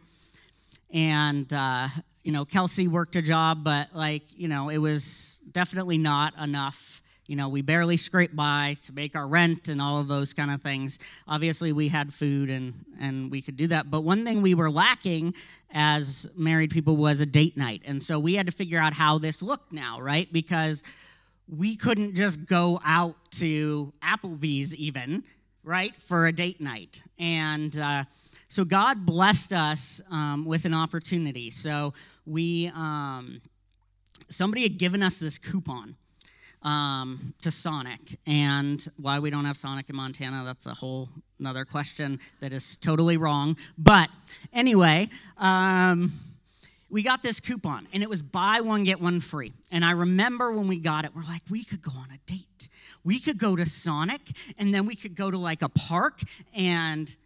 And, 0.91 1.51
uh, 1.51 1.89
you 2.23 2.31
know, 2.31 2.45
Kelsey 2.45 2.87
worked 2.87 3.15
a 3.17 3.21
job, 3.21 3.63
but 3.63 3.93
like, 3.93 4.23
you 4.35 4.47
know, 4.47 4.69
it 4.69 4.77
was 4.77 5.41
definitely 5.51 5.97
not 5.97 6.33
enough. 6.41 7.01
You 7.27 7.35
know, 7.35 7.49
we 7.49 7.63
barely 7.63 7.97
scraped 7.97 8.35
by 8.35 8.77
to 8.83 8.93
make 8.93 9.15
our 9.15 9.27
rent 9.27 9.67
and 9.67 9.81
all 9.81 9.99
of 9.99 10.07
those 10.07 10.31
kind 10.31 10.51
of 10.51 10.61
things. 10.61 10.99
Obviously, 11.27 11.73
we 11.73 11.87
had 11.87 12.13
food 12.13 12.51
and, 12.51 12.85
and 12.99 13.31
we 13.31 13.41
could 13.41 13.57
do 13.57 13.65
that. 13.67 13.89
But 13.89 14.01
one 14.01 14.23
thing 14.23 14.43
we 14.43 14.53
were 14.53 14.69
lacking 14.69 15.33
as 15.71 16.29
married 16.35 16.69
people 16.69 16.97
was 16.97 17.21
a 17.21 17.25
date 17.25 17.57
night. 17.57 17.81
And 17.85 18.01
so 18.01 18.19
we 18.19 18.35
had 18.35 18.45
to 18.45 18.51
figure 18.51 18.77
out 18.77 18.93
how 18.93 19.17
this 19.17 19.41
looked 19.41 19.73
now, 19.73 19.99
right? 19.99 20.31
Because 20.31 20.83
we 21.49 21.75
couldn't 21.75 22.15
just 22.15 22.45
go 22.45 22.79
out 22.85 23.15
to 23.31 23.91
Applebee's 24.03 24.75
even, 24.75 25.23
right, 25.63 25.99
for 25.99 26.27
a 26.27 26.31
date 26.31 26.61
night. 26.61 27.01
And 27.17 27.75
uh, 27.79 28.03
so 28.49 28.63
God 28.63 29.03
blessed 29.03 29.51
us 29.51 29.99
um, 30.11 30.45
with 30.45 30.65
an 30.65 30.75
opportunity. 30.75 31.49
So 31.49 31.95
we, 32.27 32.71
um, 32.75 33.41
somebody 34.29 34.61
had 34.61 34.77
given 34.77 35.01
us 35.01 35.17
this 35.17 35.39
coupon. 35.39 35.95
Um, 36.65 37.33
to 37.41 37.51
Sonic. 37.51 38.17
And 38.25 38.85
why 38.97 39.19
we 39.19 39.29
don't 39.29 39.45
have 39.45 39.55
Sonic 39.55 39.87
in 39.87 39.95
Montana, 39.95 40.43
that's 40.43 40.65
a 40.65 40.73
whole 40.73 41.09
another 41.39 41.63
question 41.63 42.19
that 42.39 42.53
is 42.53 42.77
totally 42.77 43.17
wrong. 43.17 43.55
But 43.77 44.09
anyway, 44.51 45.09
um, 45.37 46.11
we 46.89 47.03
got 47.03 47.21
this 47.21 47.39
coupon 47.39 47.87
and 47.93 48.01
it 48.01 48.09
was 48.09 48.23
buy 48.23 48.61
one 48.61 48.83
get 48.83 49.01
one 49.01 49.19
free 49.19 49.51
and 49.71 49.83
i 49.83 49.91
remember 49.91 50.51
when 50.51 50.67
we 50.67 50.77
got 50.77 51.03
it 51.03 51.11
we're 51.15 51.23
like 51.23 51.41
we 51.49 51.63
could 51.63 51.81
go 51.81 51.91
on 51.91 52.07
a 52.13 52.31
date 52.31 52.69
we 53.03 53.19
could 53.19 53.37
go 53.37 53.55
to 53.55 53.65
sonic 53.65 54.21
and 54.59 54.73
then 54.73 54.85
we 54.85 54.95
could 54.95 55.15
go 55.15 55.29
to 55.29 55.37
like 55.37 55.61
a 55.63 55.67
park 55.67 56.21
and 56.53 57.17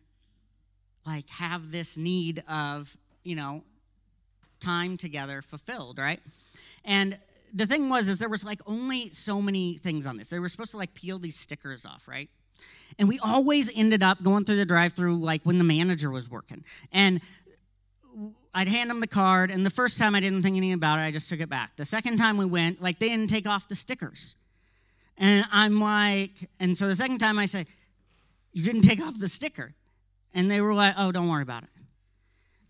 like 1.05 1.27
have 1.29 1.72
this 1.72 1.98
need 1.98 2.41
of 2.48 2.96
you 3.24 3.36
know 3.36 3.62
time 4.60 4.98
together 4.98 5.41
fulfilled, 5.41 5.98
right? 5.98 6.19
And 6.86 7.17
the 7.53 7.65
thing 7.65 7.89
was 7.89 8.08
is 8.08 8.18
there 8.18 8.29
was 8.29 8.44
like 8.44 8.62
only 8.65 9.12
so 9.12 9.41
many 9.41 9.77
things 9.77 10.06
on 10.06 10.18
this. 10.18 10.29
They 10.29 10.39
were 10.39 10.50
supposed 10.50 10.72
to 10.72 10.77
like 10.77 10.94
peel 10.94 11.20
these 11.20 11.36
stickers 11.36 11.86
off, 11.86 12.08
right? 12.08 12.29
And 12.98 13.08
we 13.08 13.20
always 13.20 13.72
ended 13.74 14.03
up 14.03 14.22
going 14.24 14.46
through 14.46 14.58
the 14.58 14.65
drive-through 14.65 15.18
like 15.20 15.41
when 15.44 15.58
the 15.58 15.63
manager 15.63 16.10
was 16.10 16.29
working. 16.29 16.63
And 16.91 17.22
I'd 18.53 18.68
hand 18.68 18.89
them 18.89 19.00
the 19.00 19.08
card, 19.08 19.51
and 19.51 19.65
the 19.65 19.70
first 19.70 19.98
time 19.98 20.15
I 20.15 20.20
didn't 20.20 20.41
think 20.41 20.58
anything 20.58 20.74
about 20.74 21.00
it, 21.00 21.03
I 21.03 21.12
just 21.12 21.29
took 21.29 21.39
it 21.39 21.50
back. 21.50 21.75
The 21.75 21.86
second 21.86 22.18
time 22.18 22.38
we 22.38 22.46
went, 22.46 22.82
like 22.82 22.98
they 23.00 23.10
didn't 23.10 23.29
take 23.29 23.48
off 23.48 23.68
the 23.68 23.75
stickers. 23.75 24.36
And 25.18 25.46
I'm 25.51 25.79
like, 25.79 26.32
and 26.60 26.77
so 26.77 26.88
the 26.88 26.96
second 26.96 27.20
time 27.20 27.38
I 27.38 27.46
say, 27.46 27.65
You 28.53 28.63
didn't 28.63 28.82
take 28.82 29.01
off 29.01 29.20
the 29.20 29.27
sticker. 29.27 29.74
And 30.34 30.50
they 30.50 30.62
were 30.62 30.74
like, 30.74 30.96
Oh, 30.98 31.12
don't 31.12 31.29
worry 31.29 31.44
about 31.44 31.63
it. 31.63 31.70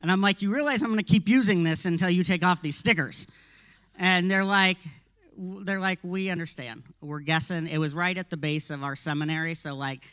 And 0.02 0.12
I'm 0.12 0.22
like, 0.22 0.42
You 0.42 0.54
realize 0.54 0.84
I'm 0.84 0.90
gonna 0.90 1.04
keep 1.04 1.30
using 1.30 1.64
this 1.64 1.86
until 1.86 2.10
you 2.10 2.24
take 2.24 2.44
off 2.44 2.62
these 2.62 2.78
stickers. 2.78 3.28
And 4.00 4.32
they're 4.32 4.46
like, 4.46 4.78
they're 5.38 5.80
like, 5.80 6.00
we 6.02 6.30
understand. 6.30 6.84
We're 7.02 7.20
guessing. 7.20 7.68
It 7.68 7.78
was 7.78 7.94
right 7.94 8.18
at 8.18 8.30
the 8.30 8.38
base 8.38 8.72
of 8.72 8.82
our 8.84 8.96
seminary. 8.96 9.56
So, 9.56 9.76
like, 9.76 10.06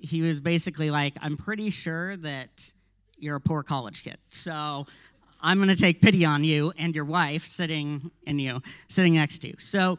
he 0.00 0.20
was 0.20 0.38
basically 0.38 0.90
like, 0.90 1.14
I'm 1.20 1.36
pretty 1.36 1.70
sure 1.70 2.16
that 2.18 2.72
you're 3.18 3.36
a 3.36 3.40
poor 3.40 3.62
college 3.62 4.04
kid. 4.04 4.18
So, 4.28 4.86
I'm 5.40 5.58
going 5.58 5.70
to 5.70 5.76
take 5.76 6.00
pity 6.00 6.24
on 6.24 6.44
you 6.44 6.72
and 6.78 6.94
your 6.94 7.04
wife 7.04 7.44
sitting 7.44 8.10
in 8.26 8.38
you, 8.38 8.60
sitting 8.88 9.14
next 9.14 9.38
to 9.40 9.48
you. 9.48 9.54
So, 9.58 9.98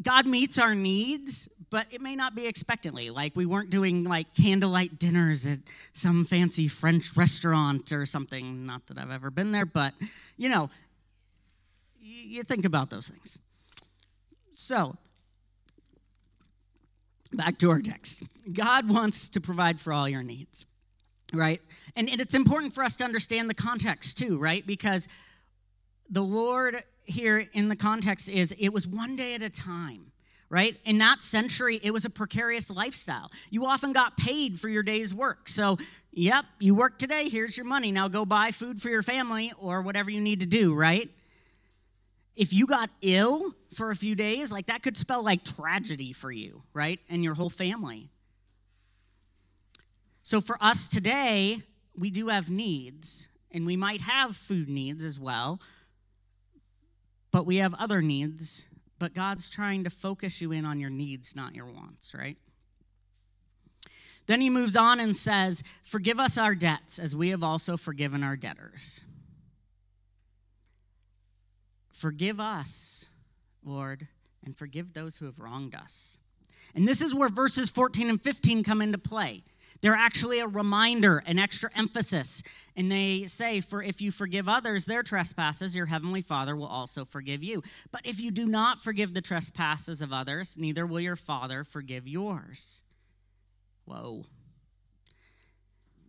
God 0.00 0.26
meets 0.26 0.58
our 0.58 0.74
needs, 0.74 1.48
but 1.70 1.86
it 1.90 2.00
may 2.00 2.14
not 2.14 2.34
be 2.34 2.46
expectantly. 2.46 3.10
Like 3.10 3.34
we 3.34 3.46
weren't 3.46 3.70
doing 3.70 4.04
like 4.04 4.32
candlelight 4.34 4.98
dinners 4.98 5.44
at 5.44 5.58
some 5.92 6.24
fancy 6.24 6.68
French 6.68 7.16
restaurant 7.16 7.90
or 7.92 8.06
something. 8.06 8.64
Not 8.64 8.86
that 8.86 8.98
I've 8.98 9.10
ever 9.10 9.30
been 9.30 9.50
there, 9.50 9.66
but 9.66 9.92
you 10.36 10.48
know, 10.48 10.70
you 12.08 12.42
think 12.42 12.64
about 12.64 12.90
those 12.90 13.08
things. 13.08 13.38
So, 14.54 14.96
back 17.32 17.58
to 17.58 17.70
our 17.70 17.80
text. 17.80 18.24
God 18.52 18.88
wants 18.88 19.28
to 19.30 19.40
provide 19.40 19.80
for 19.80 19.92
all 19.92 20.08
your 20.08 20.22
needs, 20.22 20.66
right? 21.32 21.60
And 21.96 22.08
it's 22.08 22.34
important 22.34 22.74
for 22.74 22.82
us 22.82 22.96
to 22.96 23.04
understand 23.04 23.48
the 23.48 23.54
context 23.54 24.18
too, 24.18 24.38
right? 24.38 24.66
Because 24.66 25.08
the 26.10 26.22
Lord 26.22 26.82
here 27.04 27.46
in 27.52 27.68
the 27.68 27.76
context 27.76 28.28
is 28.28 28.54
it 28.58 28.70
was 28.70 28.86
one 28.86 29.16
day 29.16 29.34
at 29.34 29.42
a 29.42 29.50
time 29.50 30.12
right? 30.50 30.76
In 30.84 30.98
that 30.98 31.22
century, 31.22 31.78
it 31.82 31.90
was 31.90 32.04
a 32.04 32.10
precarious 32.10 32.70
lifestyle. 32.70 33.30
You 33.50 33.66
often 33.66 33.92
got 33.92 34.16
paid 34.16 34.58
for 34.58 34.68
your 34.68 34.82
day's 34.82 35.12
work. 35.12 35.48
So, 35.48 35.76
yep, 36.12 36.44
you 36.58 36.74
work 36.74 36.98
today, 36.98 37.28
here's 37.28 37.56
your 37.56 37.66
money. 37.66 37.92
Now 37.92 38.08
go 38.08 38.24
buy 38.24 38.50
food 38.50 38.80
for 38.80 38.88
your 38.88 39.02
family 39.02 39.52
or 39.58 39.82
whatever 39.82 40.10
you 40.10 40.20
need 40.20 40.40
to 40.40 40.46
do, 40.46 40.74
right? 40.74 41.10
If 42.38 42.52
you 42.52 42.66
got 42.66 42.88
ill 43.02 43.52
for 43.74 43.90
a 43.90 43.96
few 43.96 44.14
days, 44.14 44.52
like 44.52 44.66
that 44.66 44.80
could 44.84 44.96
spell 44.96 45.24
like 45.24 45.42
tragedy 45.42 46.12
for 46.12 46.30
you, 46.30 46.62
right? 46.72 47.00
And 47.10 47.24
your 47.24 47.34
whole 47.34 47.50
family. 47.50 48.10
So 50.22 50.40
for 50.40 50.56
us 50.60 50.86
today, 50.86 51.58
we 51.96 52.10
do 52.10 52.28
have 52.28 52.48
needs, 52.48 53.28
and 53.50 53.66
we 53.66 53.74
might 53.76 54.00
have 54.02 54.36
food 54.36 54.68
needs 54.68 55.04
as 55.04 55.18
well, 55.18 55.60
but 57.32 57.44
we 57.44 57.56
have 57.56 57.74
other 57.74 58.00
needs. 58.00 58.66
But 59.00 59.14
God's 59.14 59.50
trying 59.50 59.82
to 59.82 59.90
focus 59.90 60.40
you 60.40 60.52
in 60.52 60.64
on 60.64 60.78
your 60.78 60.90
needs, 60.90 61.34
not 61.34 61.56
your 61.56 61.66
wants, 61.66 62.14
right? 62.14 62.36
Then 64.26 64.40
he 64.40 64.48
moves 64.48 64.76
on 64.76 65.00
and 65.00 65.16
says, 65.16 65.64
Forgive 65.82 66.20
us 66.20 66.38
our 66.38 66.54
debts 66.54 67.00
as 67.00 67.16
we 67.16 67.30
have 67.30 67.42
also 67.42 67.76
forgiven 67.76 68.22
our 68.22 68.36
debtors. 68.36 69.00
Forgive 71.98 72.38
us, 72.38 73.06
Lord, 73.64 74.06
and 74.44 74.56
forgive 74.56 74.92
those 74.92 75.16
who 75.16 75.24
have 75.24 75.40
wronged 75.40 75.74
us. 75.74 76.16
And 76.72 76.86
this 76.86 77.02
is 77.02 77.12
where 77.12 77.28
verses 77.28 77.70
14 77.70 78.08
and 78.08 78.22
15 78.22 78.62
come 78.62 78.80
into 78.80 78.98
play. 78.98 79.42
They're 79.80 79.96
actually 79.96 80.38
a 80.38 80.46
reminder, 80.46 81.24
an 81.26 81.40
extra 81.40 81.70
emphasis. 81.74 82.44
And 82.76 82.90
they 82.90 83.26
say, 83.26 83.60
For 83.60 83.82
if 83.82 84.00
you 84.00 84.12
forgive 84.12 84.48
others 84.48 84.84
their 84.84 85.02
trespasses, 85.02 85.74
your 85.74 85.86
heavenly 85.86 86.22
Father 86.22 86.54
will 86.54 86.68
also 86.68 87.04
forgive 87.04 87.42
you. 87.42 87.64
But 87.90 88.06
if 88.06 88.20
you 88.20 88.30
do 88.30 88.46
not 88.46 88.80
forgive 88.80 89.12
the 89.12 89.20
trespasses 89.20 90.00
of 90.00 90.12
others, 90.12 90.56
neither 90.56 90.86
will 90.86 91.00
your 91.00 91.16
Father 91.16 91.64
forgive 91.64 92.06
yours. 92.06 92.80
Whoa. 93.86 94.24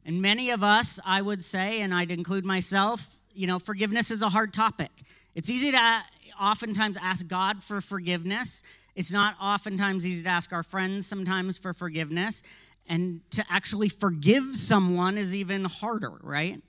And 0.06 0.22
many 0.22 0.52
of 0.52 0.64
us, 0.64 1.00
I 1.04 1.24
would 1.24 1.44
say, 1.44 1.82
and 1.82 1.96
I'd 1.96 2.12
include 2.12 2.46
myself, 2.46 3.19
you 3.40 3.48
know, 3.48 3.58
forgiveness 3.58 4.12
is 4.12 4.22
a 4.22 4.28
hard 4.28 4.52
topic. 4.52 4.92
It's 5.34 5.50
easy 5.50 5.72
to 5.72 6.02
oftentimes 6.42 6.98
ask 7.02 7.26
God 7.26 7.64
for 7.64 7.80
forgiveness. 7.80 8.64
It's 8.96 9.14
not 9.14 9.36
oftentimes 9.42 10.06
easy 10.06 10.24
to 10.24 10.30
ask 10.30 10.52
our 10.52 10.62
friends 10.62 11.08
sometimes 11.08 11.58
for 11.58 11.74
forgiveness. 11.74 12.44
And 12.90 13.22
to 13.32 13.46
actually 13.50 13.88
forgive 13.88 14.58
someone 14.58 15.18
is 15.18 15.34
even 15.34 15.64
harder, 15.64 16.12
right? 16.22 16.62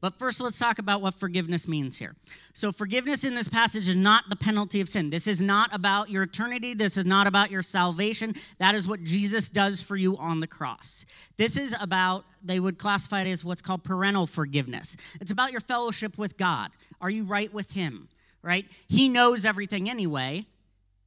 But 0.00 0.18
first, 0.18 0.40
let's 0.40 0.58
talk 0.58 0.78
about 0.78 1.02
what 1.02 1.14
forgiveness 1.14 1.68
means 1.68 1.98
here. 1.98 2.14
So, 2.54 2.72
forgiveness 2.72 3.24
in 3.24 3.34
this 3.34 3.48
passage 3.48 3.86
is 3.88 3.96
not 3.96 4.24
the 4.30 4.36
penalty 4.36 4.80
of 4.80 4.88
sin. 4.88 5.10
This 5.10 5.26
is 5.26 5.40
not 5.40 5.74
about 5.74 6.08
your 6.08 6.22
eternity. 6.22 6.74
This 6.74 6.96
is 6.96 7.04
not 7.04 7.26
about 7.26 7.50
your 7.50 7.62
salvation. 7.62 8.34
That 8.58 8.74
is 8.74 8.88
what 8.88 9.04
Jesus 9.04 9.50
does 9.50 9.82
for 9.82 9.96
you 9.96 10.16
on 10.16 10.40
the 10.40 10.46
cross. 10.46 11.04
This 11.36 11.56
is 11.56 11.74
about, 11.80 12.24
they 12.42 12.60
would 12.60 12.78
classify 12.78 13.22
it 13.22 13.30
as 13.30 13.44
what's 13.44 13.62
called 13.62 13.84
parental 13.84 14.26
forgiveness. 14.26 14.96
It's 15.20 15.30
about 15.30 15.52
your 15.52 15.60
fellowship 15.60 16.16
with 16.16 16.38
God. 16.38 16.70
Are 17.00 17.10
you 17.10 17.24
right 17.24 17.52
with 17.52 17.70
Him, 17.72 18.08
right? 18.42 18.66
He 18.88 19.08
knows 19.08 19.44
everything 19.44 19.90
anyway. 19.90 20.46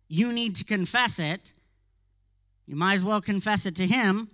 You 0.07 0.31
need 0.31 0.55
to 0.57 0.63
confess 0.63 1.17
it. 1.17 1.53
You 2.67 2.75
might 2.75 2.93
as 2.93 3.03
well 3.03 3.21
confess 3.21 3.65
it 3.65 3.75
to 3.77 3.87
Him 3.87 4.29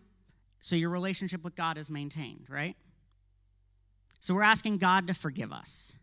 so 0.59 0.75
your 0.75 0.89
relationship 0.89 1.43
with 1.43 1.55
God 1.55 1.77
is 1.77 1.89
maintained, 1.89 2.45
right? 2.49 2.75
So 4.19 4.33
we're 4.33 4.43
asking 4.43 4.77
God 4.77 5.07
to 5.07 5.13
forgive 5.13 5.51
us. 5.51 5.93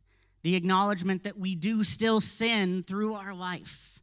The 0.42 0.54
acknowledgement 0.54 1.24
that 1.24 1.38
we 1.38 1.54
do 1.54 1.84
still 1.84 2.20
sin 2.20 2.84
through 2.86 3.14
our 3.14 3.34
life, 3.34 4.00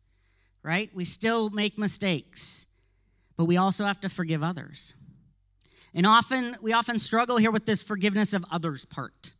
right? 0.61 0.89
We 0.93 1.05
still 1.05 1.49
make 1.49 1.79
mistakes, 1.79 2.65
but 3.37 3.45
we 3.45 3.57
also 3.57 3.85
have 3.85 4.01
to 4.01 4.09
forgive 4.09 4.43
others. 4.43 4.93
And 5.93 6.05
often, 6.05 6.57
we 6.61 6.73
often 6.73 6.99
struggle 6.99 7.37
here 7.37 7.51
with 7.51 7.65
this 7.65 7.83
forgiveness 7.83 8.33
of 8.33 8.43
others 8.51 8.83
part. 8.85 9.33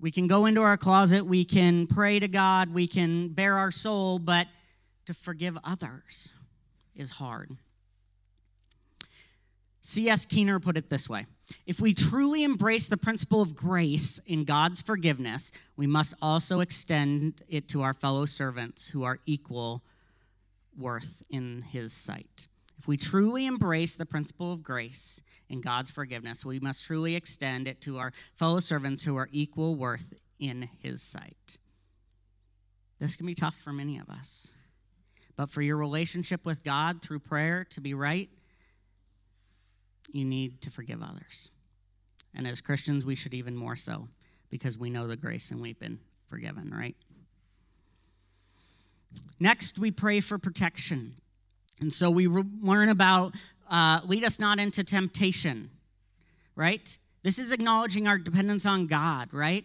We 0.00 0.10
can 0.10 0.26
go 0.26 0.46
into 0.46 0.62
our 0.62 0.76
closet, 0.76 1.26
we 1.26 1.44
can 1.44 1.86
pray 1.86 2.18
to 2.20 2.28
God, 2.28 2.72
we 2.72 2.86
can 2.86 3.28
bare 3.28 3.56
our 3.56 3.70
soul, 3.70 4.18
but 4.18 4.46
to 5.06 5.14
forgive 5.14 5.58
others 5.64 6.30
is 6.94 7.10
hard. 7.10 7.56
C.S. 9.88 10.26
Keener 10.26 10.60
put 10.60 10.76
it 10.76 10.90
this 10.90 11.08
way 11.08 11.24
If 11.64 11.80
we 11.80 11.94
truly 11.94 12.44
embrace 12.44 12.88
the 12.88 12.98
principle 12.98 13.40
of 13.40 13.56
grace 13.56 14.20
in 14.26 14.44
God's 14.44 14.82
forgiveness, 14.82 15.50
we 15.78 15.86
must 15.86 16.12
also 16.20 16.60
extend 16.60 17.42
it 17.48 17.68
to 17.68 17.80
our 17.80 17.94
fellow 17.94 18.26
servants 18.26 18.86
who 18.86 19.04
are 19.04 19.18
equal 19.24 19.82
worth 20.76 21.22
in 21.30 21.62
his 21.62 21.94
sight. 21.94 22.48
If 22.78 22.86
we 22.86 22.98
truly 22.98 23.46
embrace 23.46 23.96
the 23.96 24.04
principle 24.04 24.52
of 24.52 24.62
grace 24.62 25.22
in 25.48 25.62
God's 25.62 25.90
forgiveness, 25.90 26.44
we 26.44 26.60
must 26.60 26.84
truly 26.84 27.16
extend 27.16 27.66
it 27.66 27.80
to 27.80 27.96
our 27.96 28.12
fellow 28.36 28.60
servants 28.60 29.02
who 29.02 29.16
are 29.16 29.30
equal 29.32 29.74
worth 29.74 30.12
in 30.38 30.68
his 30.82 31.00
sight. 31.00 31.56
This 32.98 33.16
can 33.16 33.24
be 33.24 33.34
tough 33.34 33.56
for 33.56 33.72
many 33.72 33.96
of 33.96 34.10
us. 34.10 34.52
But 35.34 35.50
for 35.50 35.62
your 35.62 35.78
relationship 35.78 36.44
with 36.44 36.62
God 36.62 37.00
through 37.00 37.20
prayer 37.20 37.64
to 37.70 37.80
be 37.80 37.94
right, 37.94 38.28
you 40.12 40.24
need 40.24 40.60
to 40.62 40.70
forgive 40.70 41.02
others. 41.02 41.50
And 42.34 42.46
as 42.46 42.60
Christians, 42.60 43.04
we 43.04 43.14
should 43.14 43.34
even 43.34 43.56
more 43.56 43.76
so 43.76 44.08
because 44.50 44.78
we 44.78 44.90
know 44.90 45.06
the 45.06 45.16
grace 45.16 45.50
and 45.50 45.60
we've 45.60 45.78
been 45.78 45.98
forgiven, 46.28 46.72
right? 46.74 46.96
Next, 49.40 49.78
we 49.78 49.90
pray 49.90 50.20
for 50.20 50.38
protection. 50.38 51.14
And 51.80 51.92
so 51.92 52.10
we 52.10 52.26
re- 52.26 52.44
learn 52.60 52.88
about 52.88 53.34
uh, 53.70 54.00
lead 54.04 54.24
us 54.24 54.38
not 54.38 54.58
into 54.58 54.82
temptation, 54.82 55.70
right? 56.56 56.96
This 57.22 57.38
is 57.38 57.52
acknowledging 57.52 58.06
our 58.06 58.18
dependence 58.18 58.64
on 58.64 58.86
God, 58.86 59.32
right? 59.32 59.64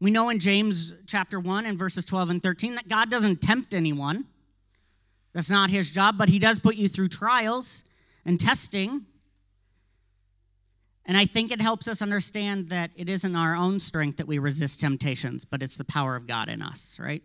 We 0.00 0.10
know 0.10 0.28
in 0.28 0.38
James 0.38 0.92
chapter 1.06 1.40
1 1.40 1.64
and 1.64 1.78
verses 1.78 2.04
12 2.04 2.30
and 2.30 2.42
13 2.42 2.74
that 2.74 2.88
God 2.88 3.10
doesn't 3.10 3.40
tempt 3.40 3.72
anyone. 3.72 4.26
That's 5.32 5.48
not 5.48 5.70
his 5.70 5.90
job, 5.90 6.18
but 6.18 6.28
he 6.28 6.38
does 6.38 6.58
put 6.58 6.76
you 6.76 6.88
through 6.88 7.08
trials 7.08 7.84
and 8.26 8.38
testing. 8.38 9.06
And 11.06 11.16
I 11.16 11.24
think 11.24 11.52
it 11.52 11.62
helps 11.62 11.86
us 11.86 12.02
understand 12.02 12.68
that 12.68 12.90
it 12.96 13.08
isn't 13.08 13.36
our 13.36 13.54
own 13.54 13.78
strength 13.78 14.18
that 14.18 14.26
we 14.26 14.38
resist 14.38 14.80
temptations, 14.80 15.44
but 15.44 15.62
it's 15.62 15.76
the 15.76 15.84
power 15.84 16.16
of 16.16 16.26
God 16.26 16.48
in 16.48 16.60
us, 16.60 16.98
right? 17.00 17.22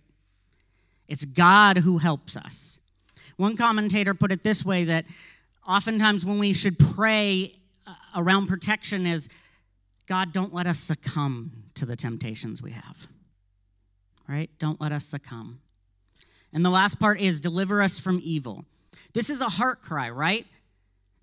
It's 1.08 1.26
God 1.26 1.78
who 1.78 1.98
helps 1.98 2.38
us. 2.38 2.80
One 3.36 3.58
commentator 3.58 4.14
put 4.14 4.32
it 4.32 4.44
this 4.44 4.64
way 4.64 4.86
that 4.86 5.06
oftentimes 5.68 6.24
when 6.24 6.38
we 6.38 6.54
should 6.54 6.78
pray 6.78 7.56
uh, 7.88 7.96
around 8.16 8.48
protection 8.48 9.08
is 9.08 9.28
God, 10.08 10.32
don't 10.32 10.54
let 10.54 10.68
us 10.68 10.80
succumb 10.80 11.52
to 11.76 11.86
the 11.86 11.96
temptations 11.96 12.62
we 12.62 12.72
have. 12.72 13.08
Right? 14.28 14.50
Don't 14.60 14.80
let 14.80 14.92
us 14.92 15.06
succumb. 15.06 15.60
And 16.54 16.64
the 16.64 16.70
last 16.70 17.00
part 17.00 17.20
is 17.20 17.40
deliver 17.40 17.82
us 17.82 17.98
from 17.98 18.20
evil. 18.24 18.66
This 19.14 19.30
is 19.30 19.42
a 19.42 19.50
heart 19.50 19.82
cry, 19.82 20.10
right? 20.10 20.46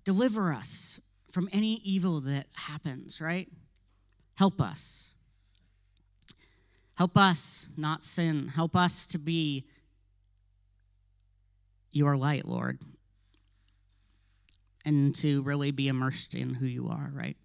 Deliver 0.09 0.51
us 0.51 0.99
from 1.29 1.47
any 1.53 1.73
evil 1.83 2.21
that 2.21 2.47
happens, 2.53 3.21
right? 3.21 3.47
Help 4.33 4.59
us. 4.59 5.11
Help 6.95 7.15
us 7.15 7.67
not 7.77 8.03
sin. 8.03 8.47
Help 8.47 8.75
us 8.75 9.05
to 9.05 9.19
be 9.19 9.67
your 11.91 12.17
light, 12.17 12.45
Lord, 12.45 12.79
and 14.83 15.13
to 15.17 15.43
really 15.43 15.69
be 15.69 15.87
immersed 15.87 16.33
in 16.33 16.55
who 16.55 16.65
you 16.65 16.87
are, 16.87 17.11
right? 17.13 17.37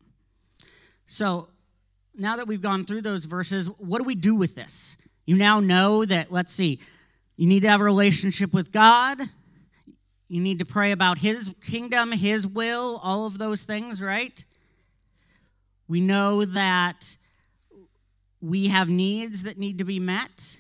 So, 1.06 1.48
now 2.14 2.36
that 2.36 2.46
we've 2.46 2.62
gone 2.62 2.86
through 2.86 3.02
those 3.02 3.26
verses, 3.26 3.66
what 3.76 3.98
do 3.98 4.04
we 4.04 4.14
do 4.14 4.34
with 4.34 4.54
this? 4.54 4.96
You 5.26 5.36
now 5.36 5.60
know 5.60 6.06
that, 6.06 6.32
let's 6.32 6.54
see, 6.54 6.80
you 7.36 7.46
need 7.46 7.60
to 7.60 7.68
have 7.68 7.82
a 7.82 7.84
relationship 7.84 8.54
with 8.54 8.72
God. 8.72 9.20
You 10.28 10.40
need 10.40 10.58
to 10.60 10.64
pray 10.64 10.92
about 10.92 11.18
His 11.18 11.52
kingdom, 11.62 12.12
His 12.12 12.46
will, 12.46 13.00
all 13.02 13.26
of 13.26 13.38
those 13.38 13.62
things, 13.64 14.00
right? 14.00 14.44
We 15.86 16.00
know 16.00 16.44
that 16.44 17.16
we 18.40 18.68
have 18.68 18.88
needs 18.88 19.44
that 19.44 19.58
need 19.58 19.78
to 19.78 19.84
be 19.84 20.00
met. 20.00 20.58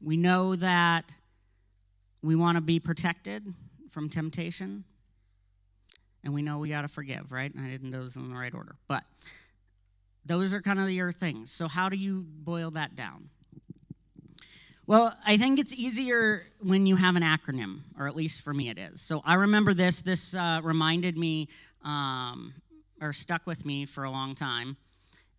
We 0.00 0.16
know 0.16 0.56
that 0.56 1.04
we 2.22 2.36
want 2.36 2.56
to 2.56 2.60
be 2.60 2.78
protected 2.80 3.52
from 3.90 4.08
temptation. 4.08 4.84
And 6.24 6.32
we 6.32 6.42
know 6.42 6.58
we 6.58 6.68
got 6.68 6.82
to 6.82 6.88
forgive, 6.88 7.32
right? 7.32 7.52
And 7.52 7.64
I 7.64 7.68
didn't 7.68 7.90
do 7.90 7.98
those 7.98 8.16
in 8.16 8.28
the 8.28 8.38
right 8.38 8.54
order. 8.54 8.76
But 8.86 9.02
those 10.24 10.54
are 10.54 10.60
kind 10.60 10.78
of 10.78 10.88
your 10.90 11.12
things. 11.12 11.50
So, 11.50 11.66
how 11.66 11.88
do 11.88 11.96
you 11.96 12.24
boil 12.28 12.70
that 12.72 12.94
down? 12.94 13.28
Well, 14.84 15.16
I 15.24 15.36
think 15.36 15.60
it's 15.60 15.72
easier 15.72 16.44
when 16.58 16.86
you 16.86 16.96
have 16.96 17.14
an 17.14 17.22
acronym, 17.22 17.82
or 17.96 18.08
at 18.08 18.16
least 18.16 18.42
for 18.42 18.52
me 18.52 18.68
it 18.68 18.78
is. 18.78 19.00
So 19.00 19.22
I 19.24 19.34
remember 19.34 19.74
this. 19.74 20.00
This 20.00 20.34
uh, 20.34 20.60
reminded 20.62 21.16
me, 21.16 21.48
um, 21.84 22.52
or 23.00 23.12
stuck 23.12 23.46
with 23.46 23.64
me 23.64 23.86
for 23.86 24.02
a 24.02 24.10
long 24.10 24.34
time. 24.34 24.76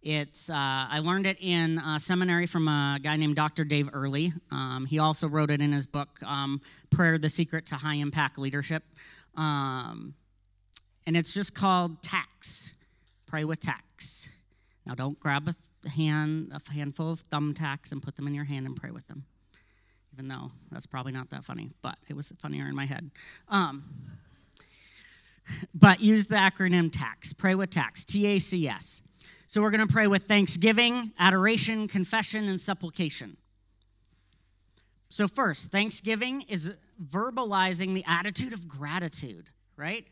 It's 0.01 0.49
uh, 0.49 0.53
I 0.55 0.99
learned 1.03 1.25
it 1.25 1.37
in 1.41 1.81
seminary 1.99 2.47
from 2.47 2.69
a 2.69 2.99
guy 3.03 3.17
named 3.17 3.35
Dr. 3.35 3.65
Dave 3.65 3.89
Earley. 3.91 4.31
Um, 4.49 4.85
he 4.85 4.99
also 4.99 5.27
wrote 5.27 5.51
it 5.51 5.61
in 5.61 5.73
his 5.73 5.87
book, 5.87 6.21
um, 6.25 6.61
"Prayer: 6.89 7.17
The 7.17 7.29
Secret 7.29 7.65
to 7.67 7.75
High 7.75 7.95
Impact 7.95 8.37
Leadership," 8.37 8.83
um, 9.35 10.13
and 11.05 11.17
it's 11.17 11.33
just 11.33 11.53
called 11.53 12.01
TACS. 12.01 12.75
Pray 13.25 13.43
with 13.43 13.59
TACS. 13.59 14.29
Now, 14.85 14.95
don't 14.95 15.19
grab 15.19 15.53
a 15.85 15.89
hand, 15.89 16.53
a 16.53 16.71
handful 16.71 17.11
of 17.11 17.23
thumbtacks, 17.23 17.91
and 17.91 18.01
put 18.01 18.15
them 18.15 18.25
in 18.25 18.33
your 18.33 18.45
hand 18.45 18.65
and 18.65 18.75
pray 18.77 18.91
with 18.91 19.05
them 19.07 19.25
even 20.13 20.27
though 20.27 20.51
that's 20.71 20.85
probably 20.85 21.11
not 21.11 21.29
that 21.31 21.43
funny, 21.43 21.71
but 21.81 21.97
it 22.07 22.15
was 22.15 22.31
funnier 22.41 22.67
in 22.67 22.75
my 22.75 22.85
head. 22.85 23.09
Um, 23.49 23.83
but 25.73 25.99
use 25.99 26.27
the 26.27 26.35
acronym 26.35 26.89
TACS. 26.89 27.37
Pray 27.37 27.55
with 27.55 27.69
TACS, 27.69 28.05
T 28.05 28.27
A 28.27 28.39
C 28.39 28.67
S. 28.67 29.01
So 29.47 29.61
we're 29.61 29.71
going 29.71 29.85
to 29.85 29.93
pray 29.93 30.07
with 30.07 30.23
thanksgiving, 30.23 31.11
adoration, 31.19 31.87
confession, 31.87 32.47
and 32.47 32.59
supplication. 32.59 33.37
So, 35.09 35.27
first, 35.27 35.71
thanksgiving 35.71 36.41
is 36.49 36.73
verbalizing 37.11 37.93
the 37.93 38.03
attitude 38.07 38.53
of 38.53 38.67
gratitude, 38.67 39.49
right? 39.77 40.07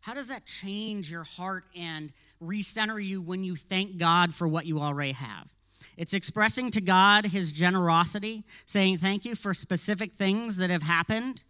How 0.00 0.14
does 0.14 0.28
that 0.28 0.46
change 0.46 1.10
your 1.10 1.24
heart 1.24 1.64
and 1.76 2.12
recenter 2.42 3.04
you 3.04 3.20
when 3.20 3.44
you 3.44 3.56
thank 3.56 3.98
God 3.98 4.34
for 4.34 4.48
what 4.48 4.64
you 4.64 4.80
already 4.80 5.12
have? 5.12 5.52
It's 5.96 6.12
expressing 6.12 6.70
to 6.72 6.80
God 6.80 7.26
his 7.26 7.52
generosity, 7.52 8.44
saying 8.66 8.98
thank 8.98 9.24
you 9.24 9.34
for 9.34 9.54
specific 9.54 10.12
things 10.12 10.58
that 10.58 10.70
have 10.70 10.82
happened. 10.82 11.44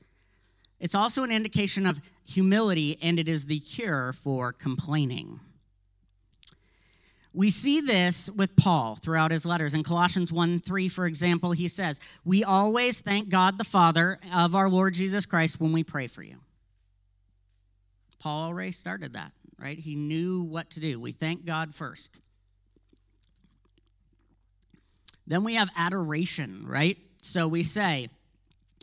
It's 0.78 0.94
also 0.94 1.24
an 1.24 1.32
indication 1.32 1.86
of 1.86 2.00
humility, 2.24 2.98
and 3.02 3.18
it 3.18 3.28
is 3.28 3.46
the 3.46 3.60
cure 3.60 4.12
for 4.12 4.52
complaining. 4.52 5.40
We 7.32 7.50
see 7.50 7.80
this 7.80 8.30
with 8.30 8.56
Paul 8.56 8.94
throughout 8.94 9.30
his 9.30 9.44
letters. 9.44 9.74
In 9.74 9.82
Colossians 9.82 10.32
1 10.32 10.60
3, 10.60 10.88
for 10.88 11.06
example, 11.06 11.52
he 11.52 11.68
says, 11.68 12.00
We 12.24 12.44
always 12.44 13.00
thank 13.00 13.28
God 13.28 13.58
the 13.58 13.64
Father 13.64 14.18
of 14.34 14.54
our 14.54 14.70
Lord 14.70 14.94
Jesus 14.94 15.26
Christ 15.26 15.60
when 15.60 15.72
we 15.72 15.84
pray 15.84 16.06
for 16.06 16.22
you. 16.22 16.36
Paul 18.18 18.46
already 18.46 18.72
started 18.72 19.12
that, 19.12 19.32
right? 19.58 19.78
He 19.78 19.96
knew 19.96 20.42
what 20.42 20.70
to 20.70 20.80
do. 20.80 20.98
We 20.98 21.12
thank 21.12 21.44
God 21.44 21.74
first. 21.74 22.10
Then 25.26 25.44
we 25.44 25.54
have 25.54 25.68
adoration, 25.76 26.64
right? 26.66 26.96
So 27.20 27.48
we 27.48 27.62
say, 27.62 28.08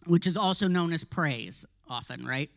which 0.05 0.27
is 0.27 0.35
also 0.35 0.67
known 0.67 0.91
as 0.93 1.03
praise 1.03 1.65
often, 1.89 2.25
right? 2.25 2.49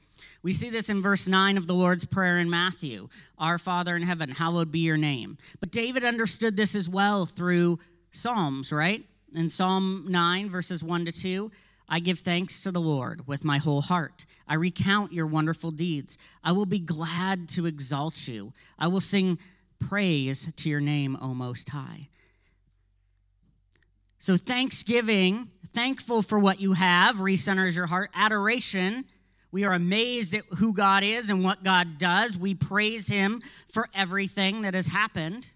We 0.43 0.53
see 0.53 0.71
this 0.71 0.89
in 0.89 1.03
verse 1.03 1.29
9 1.29 1.57
of 1.57 1.67
the 1.67 1.75
Lord's 1.75 2.05
Prayer 2.05 2.39
in 2.39 2.49
Matthew 2.49 3.09
Our 3.39 3.59
Father 3.59 3.97
in 3.97 4.03
heaven, 4.03 4.31
hallowed 4.31 4.73
be 4.73 4.81
your 4.81 4.97
name. 4.97 5.39
But 5.61 5.71
David 5.71 6.05
understood 6.05 6.57
this 6.57 6.75
as 6.75 6.89
well 6.89 7.27
through 7.27 7.79
Psalms, 8.13 8.73
right? 8.73 9.05
In 9.35 9.49
Psalm 9.49 10.07
9, 10.09 10.49
verses 10.49 10.83
1 10.83 11.05
to 11.07 11.13
2, 11.13 11.51
I 11.89 12.01
give 12.01 12.21
thanks 12.21 12.63
to 12.63 12.73
the 12.73 12.81
Lord 12.81 13.27
with 13.29 13.45
my 13.45 13.59
whole 13.59 13.81
heart. 13.81 14.27
I 14.49 14.55
recount 14.55 15.13
your 15.13 15.27
wonderful 15.27 15.71
deeds. 15.71 16.19
I 16.43 16.53
will 16.53 16.67
be 16.67 16.79
glad 16.79 17.49
to 17.51 17.67
exalt 17.67 18.27
you. 18.27 18.53
I 18.79 18.89
will 18.89 19.01
sing 19.01 19.39
praise 19.79 20.51
to 20.57 20.69
your 20.69 20.81
name, 20.81 21.17
O 21.21 21.35
Most 21.35 21.69
High. 21.69 22.09
So, 24.19 24.37
thanksgiving, 24.37 25.51
thankful 25.75 26.23
for 26.23 26.39
what 26.39 26.61
you 26.61 26.73
have, 26.73 27.17
recenters 27.17 27.75
your 27.75 27.87
heart. 27.87 28.11
Adoration, 28.15 29.05
we 29.53 29.65
are 29.65 29.75
amazed 29.75 30.35
at 30.35 30.45
who 30.57 30.73
God 30.73 31.03
is 31.03 31.31
and 31.31 31.45
what 31.45 31.63
God 31.63 31.99
does. 31.99 32.39
We 32.39 32.55
praise 32.55 33.09
Him 33.09 33.43
for 33.73 33.89
everything 33.95 34.63
that 34.63 34.75
has 34.75 34.87
happened. 34.87 35.47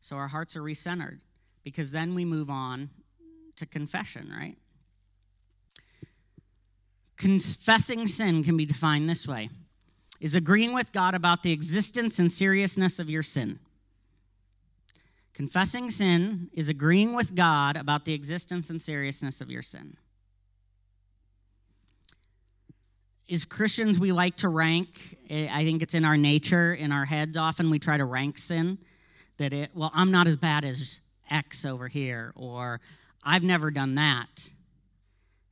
So, 0.00 0.16
our 0.16 0.28
hearts 0.28 0.56
are 0.56 0.62
recentered 0.62 1.20
because 1.62 1.90
then 1.90 2.14
we 2.14 2.24
move 2.24 2.50
on 2.50 2.90
to 3.56 3.66
confession, 3.66 4.32
right? 4.36 4.56
Confessing 7.16 8.06
sin 8.08 8.42
can 8.42 8.56
be 8.56 8.66
defined 8.66 9.08
this 9.08 9.26
way 9.26 9.50
is 10.20 10.34
agreeing 10.34 10.72
with 10.72 10.92
God 10.92 11.14
about 11.14 11.42
the 11.42 11.52
existence 11.52 12.18
and 12.18 12.30
seriousness 12.30 12.98
of 12.98 13.10
your 13.10 13.22
sin. 13.22 13.58
Confessing 15.34 15.90
sin 15.90 16.48
is 16.52 16.68
agreeing 16.68 17.12
with 17.12 17.34
God 17.34 17.76
about 17.76 18.04
the 18.04 18.14
existence 18.14 18.70
and 18.70 18.80
seriousness 18.80 19.40
of 19.40 19.50
your 19.50 19.62
sin. 19.62 19.96
As 23.28 23.44
Christians, 23.44 23.98
we 23.98 24.12
like 24.12 24.36
to 24.36 24.48
rank. 24.48 25.16
Eh, 25.28 25.48
I 25.50 25.64
think 25.64 25.82
it's 25.82 25.94
in 25.94 26.04
our 26.04 26.16
nature, 26.16 26.72
in 26.72 26.92
our 26.92 27.04
heads, 27.04 27.36
often 27.36 27.68
we 27.68 27.80
try 27.80 27.96
to 27.96 28.04
rank 28.04 28.38
sin. 28.38 28.78
That 29.38 29.52
it, 29.52 29.70
well, 29.74 29.90
I'm 29.92 30.12
not 30.12 30.28
as 30.28 30.36
bad 30.36 30.64
as 30.64 31.00
X 31.28 31.64
over 31.64 31.88
here, 31.88 32.32
or 32.36 32.80
I've 33.24 33.42
never 33.42 33.72
done 33.72 33.96
that. 33.96 34.50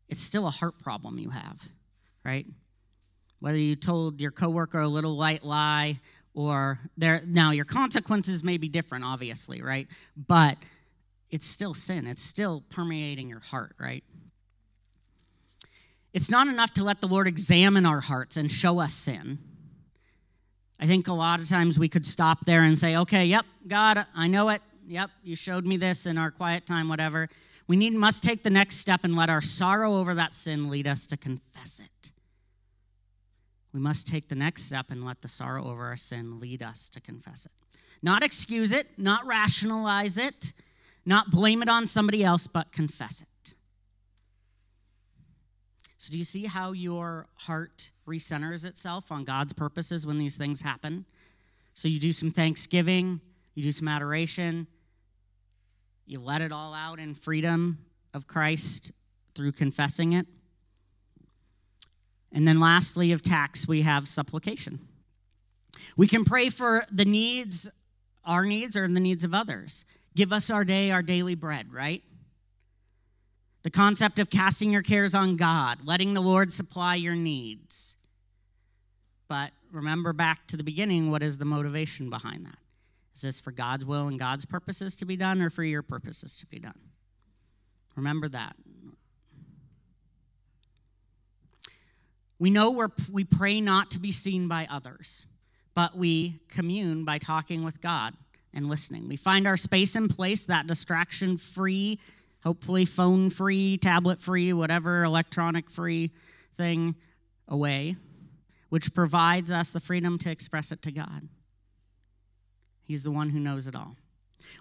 It's 0.09 0.21
still 0.21 0.47
a 0.47 0.51
heart 0.51 0.79
problem 0.79 1.19
you 1.19 1.31
have, 1.31 1.61
right? 2.25 2.47
Whether 3.41 3.59
you 3.59 3.75
told 3.75 4.21
your 4.21 4.31
coworker 4.31 4.79
a 4.79 4.87
little 4.87 5.17
white 5.17 5.43
lie 5.43 5.99
or 6.35 6.79
there 6.97 7.23
now 7.27 7.51
your 7.51 7.65
consequences 7.65 8.43
may 8.43 8.57
be 8.57 8.69
different 8.69 9.05
obviously 9.05 9.63
right? 9.63 9.89
But 10.17 10.59
it's 11.31 11.47
still 11.47 11.73
sin. 11.73 12.07
It's 12.07 12.23
still 12.23 12.63
permeating 12.71 13.29
your 13.29 13.41
heart 13.41 13.75
right? 13.79 14.05
It's 16.13 16.31
not 16.31 16.47
enough 16.47 16.73
to 16.75 16.85
let 16.85 17.01
the 17.01 17.09
lord 17.09 17.27
examine 17.27 17.87
our 17.87 18.01
hearts 18.01 18.37
and 18.37 18.51
show 18.51 18.81
us 18.81 18.95
sin. 18.95 19.39
I 20.79 20.87
think 20.87 21.09
a 21.09 21.13
lot 21.13 21.41
of 21.41 21.49
times 21.49 21.79
we 21.79 21.89
could 21.89 22.07
stop 22.07 22.45
there 22.45 22.63
and 22.63 22.79
say 22.79 22.97
okay 22.97 23.27
yep 23.27 23.45
god 23.67 24.07
i 24.15 24.27
know 24.27 24.49
it. 24.49 24.63
Yep 24.87 25.11
you 25.23 25.37
showed 25.37 25.67
me 25.67 25.77
this 25.77 26.07
in 26.07 26.19
our 26.19 26.31
quiet 26.31 26.67
time 26.67 26.89
whatever. 26.89 27.29
We 27.69 27.77
need 27.77 27.93
must 27.93 28.25
take 28.25 28.43
the 28.43 28.51
next 28.51 28.77
step 28.77 29.01
and 29.05 29.15
let 29.17 29.31
our 29.31 29.41
sorrow 29.41 29.97
over 29.97 30.15
that 30.15 30.33
sin 30.33 30.69
lead 30.69 30.87
us 30.87 31.07
to 31.07 31.17
confess 31.17 31.81
it 31.81 32.02
we 33.73 33.81
must 33.81 34.07
take 34.07 34.29
the 34.29 34.35
next 34.35 34.65
step 34.65 34.87
and 34.91 35.05
let 35.05 35.23
the 35.23 35.29
sorrow 35.29 35.65
over 35.67 35.87
our 35.87 35.97
sin 35.97 36.41
lead 36.41 36.63
us 36.63 36.89
to 36.91 37.01
confess 37.01 37.47
it. 37.47 37.53
Not 38.03 38.23
excuse 38.23 38.73
it, 38.73 38.87
not 38.99 39.27
rationalize 39.27 40.19
it, 40.19 40.53
not 41.07 41.31
blame 41.31 41.63
it 41.63 41.69
on 41.69 41.87
somebody 41.87 42.23
else, 42.23 42.47
but 42.47 42.73
confess 42.73 43.23
it. 43.23 43.55
So, 45.99 46.11
do 46.11 46.19
you 46.19 46.25
see 46.25 46.47
how 46.47 46.73
your 46.73 47.29
heart 47.35 47.93
recenters 48.09 48.65
itself 48.65 49.13
on 49.13 49.23
God's 49.23 49.53
purposes 49.53 50.05
when 50.05 50.19
these 50.19 50.37
things 50.37 50.61
happen? 50.61 51.05
So, 51.75 51.87
you 51.87 52.01
do 52.01 52.13
some 52.13 52.33
thanksgiving, 52.33 53.21
you 53.55 53.63
do 53.63 53.71
some 53.71 53.87
adoration, 53.87 54.67
you 56.07 56.21
let 56.21 56.41
it 56.41 56.51
all 56.51 56.75
out 56.75 56.99
in 56.99 57.15
freedom 57.15 57.79
of 58.15 58.27
Christ 58.27 58.91
through 59.35 59.53
confessing 59.53 60.15
it. 60.15 60.27
And 62.33 62.49
then 62.49 62.61
lastly, 62.61 63.13
of 63.13 63.23
TACS, 63.23 63.69
we 63.69 63.83
have 63.83 64.09
supplication. 64.09 64.81
We 65.97 66.07
can 66.07 66.25
pray 66.25 66.49
for 66.49 66.85
the 66.91 67.05
needs, 67.05 67.69
our 68.25 68.45
needs, 68.45 68.77
or 68.77 68.89
the 68.89 69.01
needs 69.01 69.25
of 69.25 69.35
others. 69.35 69.85
Give 70.15 70.33
us 70.33 70.51
our 70.51 70.65
day, 70.65 70.91
our 70.91 71.03
daily 71.03 71.35
bread, 71.35 71.73
right? 71.73 72.03
The 73.63 73.71
concept 73.71 74.19
of 74.19 74.31
casting 74.31 74.71
your 74.71 74.83
cares 74.83 75.15
on 75.15 75.37
God, 75.37 75.81
letting 75.85 76.15
the 76.15 76.21
Lord 76.21 76.53
supply 76.53 76.97
your 76.97 77.15
needs. 77.15 77.97
But 79.29 79.53
remember 79.71 80.13
back 80.13 80.47
to 80.49 80.57
the 80.57 80.65
beginning 80.65 81.11
what 81.11 81.23
is 81.23 81.39
the 81.39 81.45
motivation 81.45 82.11
behind 82.11 82.45
that? 82.47 82.59
Is 83.15 83.21
this 83.21 83.41
for 83.41 83.53
God's 83.53 83.85
will 83.85 84.09
and 84.09 84.19
God's 84.19 84.45
purposes 84.45 84.97
to 84.97 85.05
be 85.05 85.17
done 85.17 85.41
or 85.41 85.51
for 85.51 85.65
your 85.65 85.83
purposes 85.83 86.37
to 86.39 86.47
be 86.47 86.59
done? 86.59 86.79
Remember 87.95 88.29
that. 88.29 88.57
We 92.43 92.51
know 92.51 92.73
we 92.73 92.87
we 93.13 93.23
pray 93.23 93.61
not 93.61 93.93
to 93.93 94.01
be 94.01 94.11
seen 94.11 94.49
by 94.49 94.67
others, 94.69 95.27
but 95.77 95.97
we 95.97 96.41
commune 96.49 97.05
by 97.05 97.19
talking 97.19 97.63
with 97.63 97.81
God 97.81 98.15
and 98.53 98.69
listening. 98.69 99.07
We 99.07 99.15
find 99.15 99.47
our 99.47 99.57
space 99.57 99.95
and 99.95 100.11
place, 100.11 100.47
that 100.47 100.67
distraction 100.67 101.37
free, 101.37 102.01
hopefully 102.43 102.85
phone 102.85 103.31
free, 103.31 103.79
tablet 103.79 104.21
free, 104.21 104.53
whatever 104.53 105.05
electronic 105.05 105.71
free 105.71 106.11
thing 106.57 106.97
away, 107.47 107.95
which 108.71 108.93
provides 108.93 109.53
us 109.53 109.71
the 109.71 109.79
freedom 109.79 110.19
to 110.19 110.31
express 110.33 110.73
it 110.73 110.83
to 110.83 110.91
God. 110.91 111.29
He's 112.83 113.05
the 113.05 113.13
one 113.13 113.31
who 113.31 113.39
knows 113.39 113.69
it 113.69 113.77
all. 113.77 113.95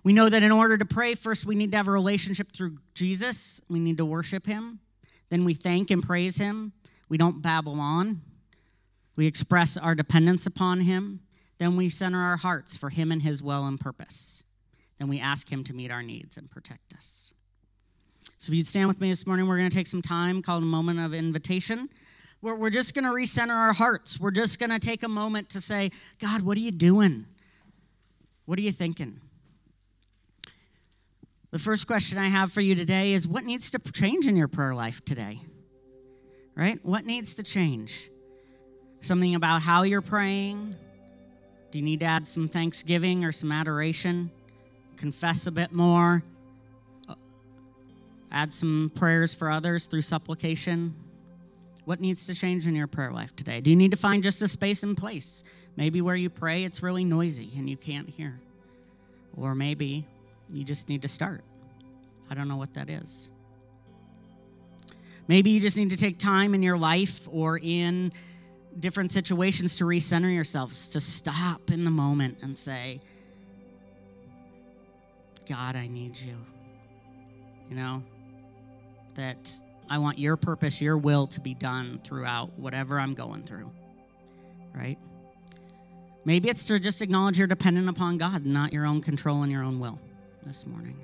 We 0.04 0.14
know 0.14 0.30
that 0.30 0.44
in 0.44 0.52
order 0.52 0.78
to 0.78 0.86
pray, 0.86 1.16
first 1.16 1.48
we 1.48 1.56
need 1.56 1.72
to 1.72 1.78
have 1.78 1.88
a 1.88 1.92
relationship 1.92 2.52
through 2.52 2.78
Jesus. 2.94 3.60
We 3.70 3.80
need 3.80 3.98
to 3.98 4.06
worship 4.06 4.46
him. 4.46 4.82
Then 5.30 5.46
we 5.46 5.56
thank 5.56 5.90
and 5.90 6.04
praise 6.04 6.38
him. 6.38 6.74
We 7.12 7.18
don't 7.18 7.42
babble 7.42 7.82
on. 7.82 8.22
We 9.18 9.28
express 9.28 9.76
our 9.76 9.96
dependence 9.96 10.46
upon 10.46 10.80
Him. 10.80 11.20
Then 11.58 11.76
we 11.76 11.90
center 11.90 12.18
our 12.18 12.38
hearts 12.38 12.78
for 12.78 12.88
Him 12.88 13.12
and 13.12 13.22
His 13.22 13.44
will 13.44 13.66
and 13.66 13.78
purpose. 13.78 14.44
Then 14.98 15.10
we 15.10 15.20
ask 15.20 15.52
Him 15.52 15.66
to 15.66 15.74
meet 15.74 15.92
our 15.92 16.02
needs 16.02 16.38
and 16.38 16.50
protect 16.50 16.94
us. 16.94 17.34
So 18.38 18.52
if 18.52 18.56
you'd 18.56 18.66
stand 18.66 18.88
with 18.88 19.02
me 19.02 19.10
this 19.10 19.28
morning, 19.28 19.46
we're 19.46 19.58
going 19.58 19.70
to 19.70 19.76
take 19.76 19.88
some 19.88 20.02
time 20.02 20.42
called 20.42 20.64
a 20.64 20.66
moment 20.66 21.02
of 21.02 21.14
invitation. 21.14 21.90
Where 22.40 22.56
we're 22.56 22.70
just 22.70 22.96
going 22.96 23.04
to 23.04 23.12
recenter 23.12 23.58
our 23.58 23.74
hearts. 23.74 24.18
We're 24.18 24.32
just 24.32 24.58
going 24.58 24.70
to 24.70 24.80
take 24.80 25.04
a 25.04 25.10
moment 25.10 25.50
to 25.50 25.60
say, 25.60 25.92
God, 26.22 26.44
what 26.44 26.56
are 26.56 26.62
you 26.62 26.72
doing? 26.72 27.26
What 28.46 28.58
are 28.58 28.62
you 28.62 28.72
thinking? 28.72 29.20
The 31.50 31.60
first 31.60 31.88
question 31.88 32.18
I 32.18 32.30
have 32.30 32.54
for 32.54 32.62
you 32.62 32.74
today 32.74 33.12
is 33.12 33.28
what 33.28 33.44
needs 33.44 33.70
to 33.72 33.80
change 33.80 34.28
in 34.28 34.38
your 34.38 34.48
prayer 34.48 34.74
life 34.74 35.04
today? 35.04 35.42
Right? 36.62 36.80
What 36.84 37.08
needs 37.08 37.34
to 37.36 37.44
change? 37.44 38.12
Something 39.02 39.34
about 39.34 39.64
how 39.64 39.82
you're 39.82 40.00
praying? 40.00 40.76
Do 41.72 41.80
you 41.80 41.84
need 41.84 42.02
to 42.02 42.06
add 42.06 42.28
some 42.28 42.48
thanksgiving 42.48 43.26
or 43.26 43.32
some 43.32 43.52
adoration? 43.52 44.30
Confess 44.96 45.48
a 45.48 45.52
bit 45.52 45.72
more? 45.72 46.24
Uh, 47.10 47.16
add 48.32 48.54
some 48.54 48.92
prayers 48.94 49.34
for 49.34 49.50
others 49.50 49.88
through 49.88 50.04
supplication? 50.04 50.94
What 51.86 52.00
needs 52.00 52.28
to 52.28 52.36
change 52.36 52.68
in 52.68 52.76
your 52.76 52.86
prayer 52.86 53.12
life 53.12 53.36
today? 53.36 53.60
Do 53.60 53.72
you 53.72 53.76
need 53.76 53.90
to 53.90 53.98
find 53.98 54.22
just 54.22 54.40
a 54.44 54.48
space 54.48 54.84
and 54.84 54.96
place? 54.96 55.44
Maybe 55.78 56.00
where 56.00 56.16
you 56.16 56.30
pray, 56.30 56.64
it's 56.64 56.84
really 56.84 57.04
noisy 57.04 57.50
and 57.58 57.68
you 57.68 57.76
can't 57.76 58.08
hear. 58.08 58.40
Or 59.36 59.56
maybe 59.56 60.06
you 60.54 60.64
just 60.64 60.90
need 60.90 61.02
to 61.02 61.08
start. 61.08 61.44
I 62.30 62.36
don't 62.36 62.48
know 62.48 62.58
what 62.58 62.76
that 62.76 62.88
is. 62.88 63.32
Maybe 65.32 65.52
you 65.52 65.62
just 65.62 65.78
need 65.78 65.92
to 65.92 65.96
take 65.96 66.20
time 66.20 66.54
in 66.54 66.62
your 66.62 66.78
life 66.78 67.26
or 67.32 67.58
in 67.58 68.12
different 68.78 69.14
situations 69.14 69.78
to 69.78 69.86
recenter 69.86 70.30
yourselves, 70.30 70.90
to 70.90 71.00
stop 71.00 71.72
in 71.72 71.86
the 71.86 71.90
moment 71.90 72.40
and 72.42 72.58
say, 72.58 73.00
God, 75.48 75.78
I 75.78 75.88
need 75.88 76.20
you. 76.20 76.36
You 77.70 77.78
know, 77.78 78.04
that 79.16 79.54
I 79.90 80.00
want 80.00 80.20
your 80.20 80.36
purpose, 80.36 80.82
your 80.82 80.98
will 80.98 81.28
to 81.28 81.40
be 81.40 81.54
done 81.54 82.02
throughout 82.04 82.50
whatever 82.60 83.00
I'm 83.00 83.14
going 83.14 83.44
through, 83.44 83.72
right? 84.76 84.98
Maybe 86.26 86.50
it's 86.50 86.66
to 86.66 86.78
just 86.78 87.02
acknowledge 87.02 87.38
you're 87.38 87.48
dependent 87.48 87.88
upon 87.88 88.18
God, 88.18 88.46
not 88.46 88.74
your 88.74 88.86
own 88.86 89.00
control 89.00 89.44
and 89.44 89.52
your 89.52 89.64
own 89.64 89.80
will 89.80 89.98
this 90.44 90.68
morning. 90.68 91.00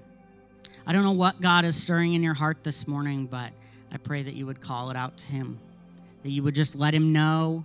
I 0.85 0.91
don't 0.91 1.05
know 1.05 1.13
what 1.13 1.39
God 1.39 1.63
is 1.63 1.81
stirring 1.81 2.13
in 2.13 2.21
your 2.21 2.33
heart 2.33 2.65
this 2.65 2.89
morning, 2.89 3.25
but 3.25 3.53
I 3.91 3.97
pray 3.97 4.23
that 4.23 4.33
you 4.33 4.45
would 4.45 4.61
call 4.61 4.89
it 4.89 4.97
out 4.97 5.17
to 5.17 5.25
him, 5.27 5.59
that 6.23 6.29
you 6.29 6.43
would 6.43 6.55
just 6.55 6.75
let 6.75 6.93
him 6.93 7.13
know, 7.13 7.63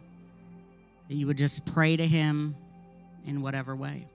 that 1.09 1.15
you 1.15 1.27
would 1.27 1.39
just 1.39 1.67
pray 1.75 1.97
to 1.97 2.07
him 2.07 2.55
in 3.27 3.43
whatever 3.43 3.75
way. 3.75 4.07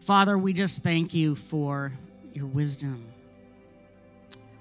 Father, 0.00 0.36
we 0.38 0.52
just 0.52 0.82
thank 0.82 1.14
you 1.14 1.34
for 1.34 1.92
your 2.32 2.46
wisdom. 2.46 3.04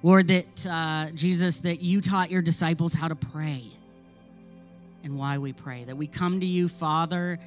Lord, 0.03 0.27
that 0.27 0.67
uh, 0.67 1.11
Jesus, 1.11 1.59
that 1.59 1.81
you 1.81 2.01
taught 2.01 2.29
your 2.29 2.41
disciples 2.41 2.93
how 2.93 3.07
to 3.07 3.15
pray 3.15 3.63
and 5.03 5.17
why 5.17 5.37
we 5.37 5.53
pray. 5.53 5.83
That 5.83 5.97
we 5.97 6.07
come 6.07 6.39
to 6.39 6.45
you, 6.45 6.67
Father, 6.67 7.39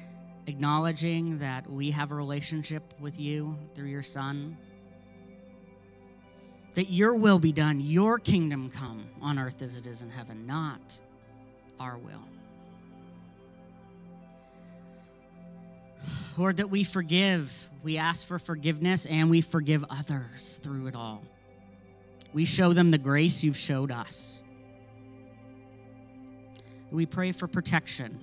acknowledging 0.47 1.39
that 1.39 1.69
we 1.69 1.91
have 1.91 2.11
a 2.11 2.15
relationship 2.15 2.83
with 2.99 3.19
you 3.19 3.57
through 3.75 3.87
your 3.87 4.03
Son 4.03 4.57
that 6.75 6.89
your 6.89 7.13
will 7.13 7.39
be 7.39 7.51
done, 7.51 7.79
your 7.79 8.19
kingdom 8.19 8.69
come 8.69 9.05
on 9.21 9.39
earth 9.39 9.61
as 9.61 9.77
it 9.77 9.87
is 9.87 10.01
in 10.01 10.09
heaven, 10.09 10.45
not 10.45 10.99
our 11.79 11.97
will. 11.97 12.23
Lord, 16.37 16.57
that 16.57 16.69
we 16.69 16.83
forgive. 16.83 17.69
We 17.83 17.97
ask 17.97 18.27
for 18.27 18.39
forgiveness 18.39 19.05
and 19.05 19.29
we 19.29 19.41
forgive 19.41 19.85
others 19.89 20.59
through 20.61 20.87
it 20.87 20.95
all. 20.95 21.23
We 22.33 22.45
show 22.45 22.73
them 22.73 22.91
the 22.91 22.97
grace 22.97 23.43
you've 23.43 23.57
showed 23.57 23.91
us. 23.91 24.43
We 26.91 27.05
pray 27.05 27.31
for 27.31 27.47
protection. 27.47 28.19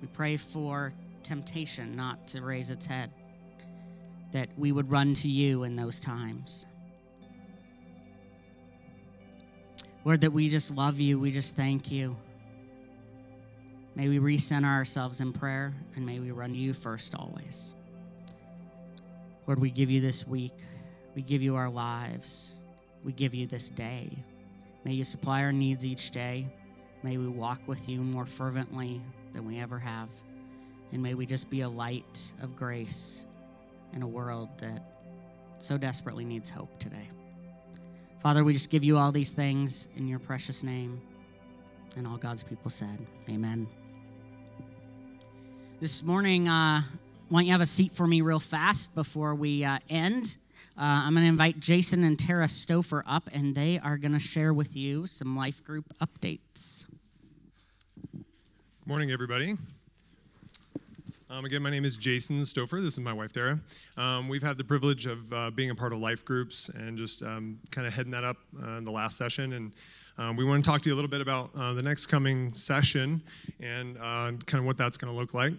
We 0.00 0.08
pray 0.08 0.36
for 0.36 0.92
temptation 1.22 1.94
not 1.94 2.26
to 2.28 2.42
raise 2.42 2.70
its 2.70 2.86
head, 2.86 3.10
that 4.32 4.48
we 4.56 4.72
would 4.72 4.90
run 4.90 5.14
to 5.14 5.28
you 5.28 5.62
in 5.64 5.76
those 5.76 6.00
times. 6.00 6.66
Lord, 10.04 10.20
that 10.22 10.32
we 10.32 10.48
just 10.48 10.74
love 10.74 10.98
you. 10.98 11.18
We 11.18 11.30
just 11.30 11.54
thank 11.54 11.90
you. 11.90 12.16
May 13.94 14.08
we 14.08 14.18
recenter 14.18 14.64
ourselves 14.64 15.20
in 15.20 15.32
prayer 15.32 15.74
and 15.94 16.04
may 16.04 16.18
we 16.18 16.30
run 16.30 16.50
to 16.52 16.58
you 16.58 16.74
first 16.74 17.14
always. 17.14 17.74
Lord, 19.46 19.60
we 19.60 19.70
give 19.70 19.90
you 19.90 20.00
this 20.00 20.26
week. 20.26 20.54
We 21.14 21.22
give 21.22 21.42
you 21.42 21.56
our 21.56 21.70
lives. 21.70 22.52
We 23.04 23.12
give 23.12 23.34
you 23.34 23.46
this 23.46 23.68
day. 23.68 24.10
May 24.84 24.92
you 24.92 25.04
supply 25.04 25.42
our 25.42 25.52
needs 25.52 25.84
each 25.84 26.10
day. 26.10 26.46
May 27.02 27.16
we 27.16 27.28
walk 27.28 27.60
with 27.66 27.88
you 27.88 28.00
more 28.00 28.26
fervently 28.26 29.00
than 29.32 29.46
we 29.46 29.60
ever 29.60 29.78
have. 29.78 30.08
And 30.92 31.02
may 31.02 31.14
we 31.14 31.26
just 31.26 31.50
be 31.50 31.60
a 31.60 31.68
light 31.68 32.32
of 32.42 32.56
grace 32.56 33.24
in 33.92 34.02
a 34.02 34.06
world 34.06 34.48
that 34.58 34.82
so 35.58 35.76
desperately 35.76 36.24
needs 36.24 36.48
hope 36.48 36.76
today. 36.78 37.08
Father, 38.22 38.44
we 38.44 38.52
just 38.52 38.70
give 38.70 38.84
you 38.84 38.98
all 38.98 39.10
these 39.10 39.32
things 39.32 39.88
in 39.96 40.06
your 40.06 40.20
precious 40.20 40.62
name. 40.62 41.00
And 41.96 42.06
all 42.06 42.16
God's 42.16 42.44
people 42.44 42.70
said, 42.70 43.04
Amen. 43.28 43.66
This 45.80 46.04
morning, 46.04 46.48
uh, 46.48 46.82
why 47.28 47.40
don't 47.40 47.46
you 47.46 47.52
have 47.52 47.60
a 47.60 47.66
seat 47.66 47.90
for 47.90 48.06
me 48.06 48.20
real 48.20 48.38
fast 48.38 48.94
before 48.94 49.34
we 49.34 49.64
uh, 49.64 49.80
end? 49.90 50.36
Uh, 50.78 50.82
I'm 50.82 51.14
going 51.14 51.24
to 51.24 51.28
invite 51.28 51.58
Jason 51.58 52.04
and 52.04 52.16
Tara 52.16 52.46
Stouffer 52.46 53.02
up, 53.08 53.28
and 53.32 53.56
they 53.56 53.80
are 53.80 53.96
going 53.96 54.12
to 54.12 54.20
share 54.20 54.54
with 54.54 54.76
you 54.76 55.08
some 55.08 55.36
life 55.36 55.64
group 55.64 55.92
updates. 56.00 56.86
Good 58.12 58.24
morning, 58.86 59.10
everybody. 59.10 59.56
Um, 61.32 61.46
again, 61.46 61.62
my 61.62 61.70
name 61.70 61.86
is 61.86 61.96
Jason 61.96 62.40
Stouffer. 62.40 62.82
This 62.82 62.92
is 62.92 63.00
my 63.00 63.12
wife, 63.14 63.32
Dara. 63.32 63.58
Um, 63.96 64.28
we've 64.28 64.42
had 64.42 64.58
the 64.58 64.64
privilege 64.64 65.06
of 65.06 65.32
uh, 65.32 65.50
being 65.50 65.70
a 65.70 65.74
part 65.74 65.94
of 65.94 65.98
life 65.98 66.26
groups 66.26 66.68
and 66.68 66.98
just 66.98 67.22
um, 67.22 67.58
kind 67.70 67.86
of 67.86 67.94
heading 67.94 68.12
that 68.12 68.22
up 68.22 68.36
uh, 68.62 68.72
in 68.72 68.84
the 68.84 68.90
last 68.90 69.16
session. 69.16 69.54
And 69.54 69.72
um, 70.18 70.36
we 70.36 70.44
want 70.44 70.62
to 70.62 70.70
talk 70.70 70.82
to 70.82 70.90
you 70.90 70.94
a 70.94 70.96
little 70.96 71.10
bit 71.10 71.22
about 71.22 71.48
uh, 71.56 71.72
the 71.72 71.82
next 71.82 72.08
coming 72.08 72.52
session 72.52 73.22
and 73.60 73.96
uh, 73.96 74.32
kind 74.44 74.56
of 74.56 74.66
what 74.66 74.76
that's 74.76 74.98
going 74.98 75.10
to 75.10 75.18
look 75.18 75.32
like. 75.32 75.54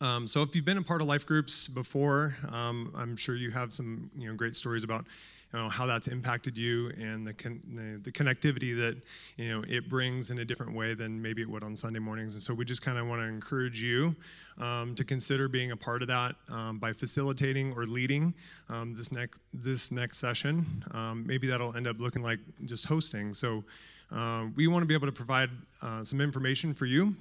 Um, 0.00 0.24
so, 0.24 0.42
if 0.42 0.54
you've 0.54 0.64
been 0.64 0.78
a 0.78 0.82
part 0.82 1.00
of 1.00 1.08
life 1.08 1.26
groups 1.26 1.66
before, 1.66 2.36
um, 2.52 2.92
I'm 2.96 3.16
sure 3.16 3.34
you 3.34 3.50
have 3.50 3.72
some 3.72 4.08
you 4.16 4.28
know 4.28 4.36
great 4.36 4.54
stories 4.54 4.84
about 4.84 5.04
you 5.52 5.58
know, 5.58 5.68
how 5.68 5.86
that's 5.86 6.08
impacted 6.08 6.56
you 6.56 6.90
and 6.98 7.26
the, 7.26 7.32
con- 7.32 8.00
the, 8.02 8.10
connectivity 8.10 8.76
that 8.76 8.96
you 9.36 9.48
know 9.48 9.64
it 9.68 9.88
brings 9.88 10.30
in 10.30 10.40
a 10.40 10.44
different 10.44 10.74
way 10.74 10.94
than 10.94 11.20
maybe 11.20 11.42
it 11.42 11.48
would 11.48 11.62
on 11.62 11.76
Sunday 11.76 11.98
mornings. 11.98 12.34
And 12.34 12.42
so 12.42 12.52
we 12.52 12.64
just 12.64 12.82
kind 12.82 12.98
of 12.98 13.06
want 13.06 13.22
to 13.22 13.26
encourage 13.26 13.82
you 13.82 14.14
um, 14.58 14.94
to 14.96 15.04
consider 15.04 15.48
being 15.48 15.70
a 15.70 15.76
part 15.76 16.02
of 16.02 16.08
that 16.08 16.34
um, 16.48 16.78
by 16.78 16.92
facilitating 16.92 17.72
or 17.74 17.84
leading 17.84 18.34
um, 18.68 18.94
this 18.94 19.12
next 19.12 19.40
this 19.54 19.92
next 19.92 20.18
session. 20.18 20.66
Um, 20.92 21.24
maybe 21.26 21.46
that'll 21.46 21.76
end 21.76 21.86
up 21.86 22.00
looking 22.00 22.22
like 22.22 22.40
just 22.64 22.86
hosting. 22.86 23.32
So 23.32 23.64
uh, 24.10 24.46
we 24.54 24.66
want 24.66 24.82
to 24.82 24.86
be 24.86 24.94
able 24.94 25.06
to 25.06 25.12
provide 25.12 25.50
uh, 25.82 26.02
some 26.04 26.20
information 26.20 26.74
for 26.74 26.86
you 26.86 27.14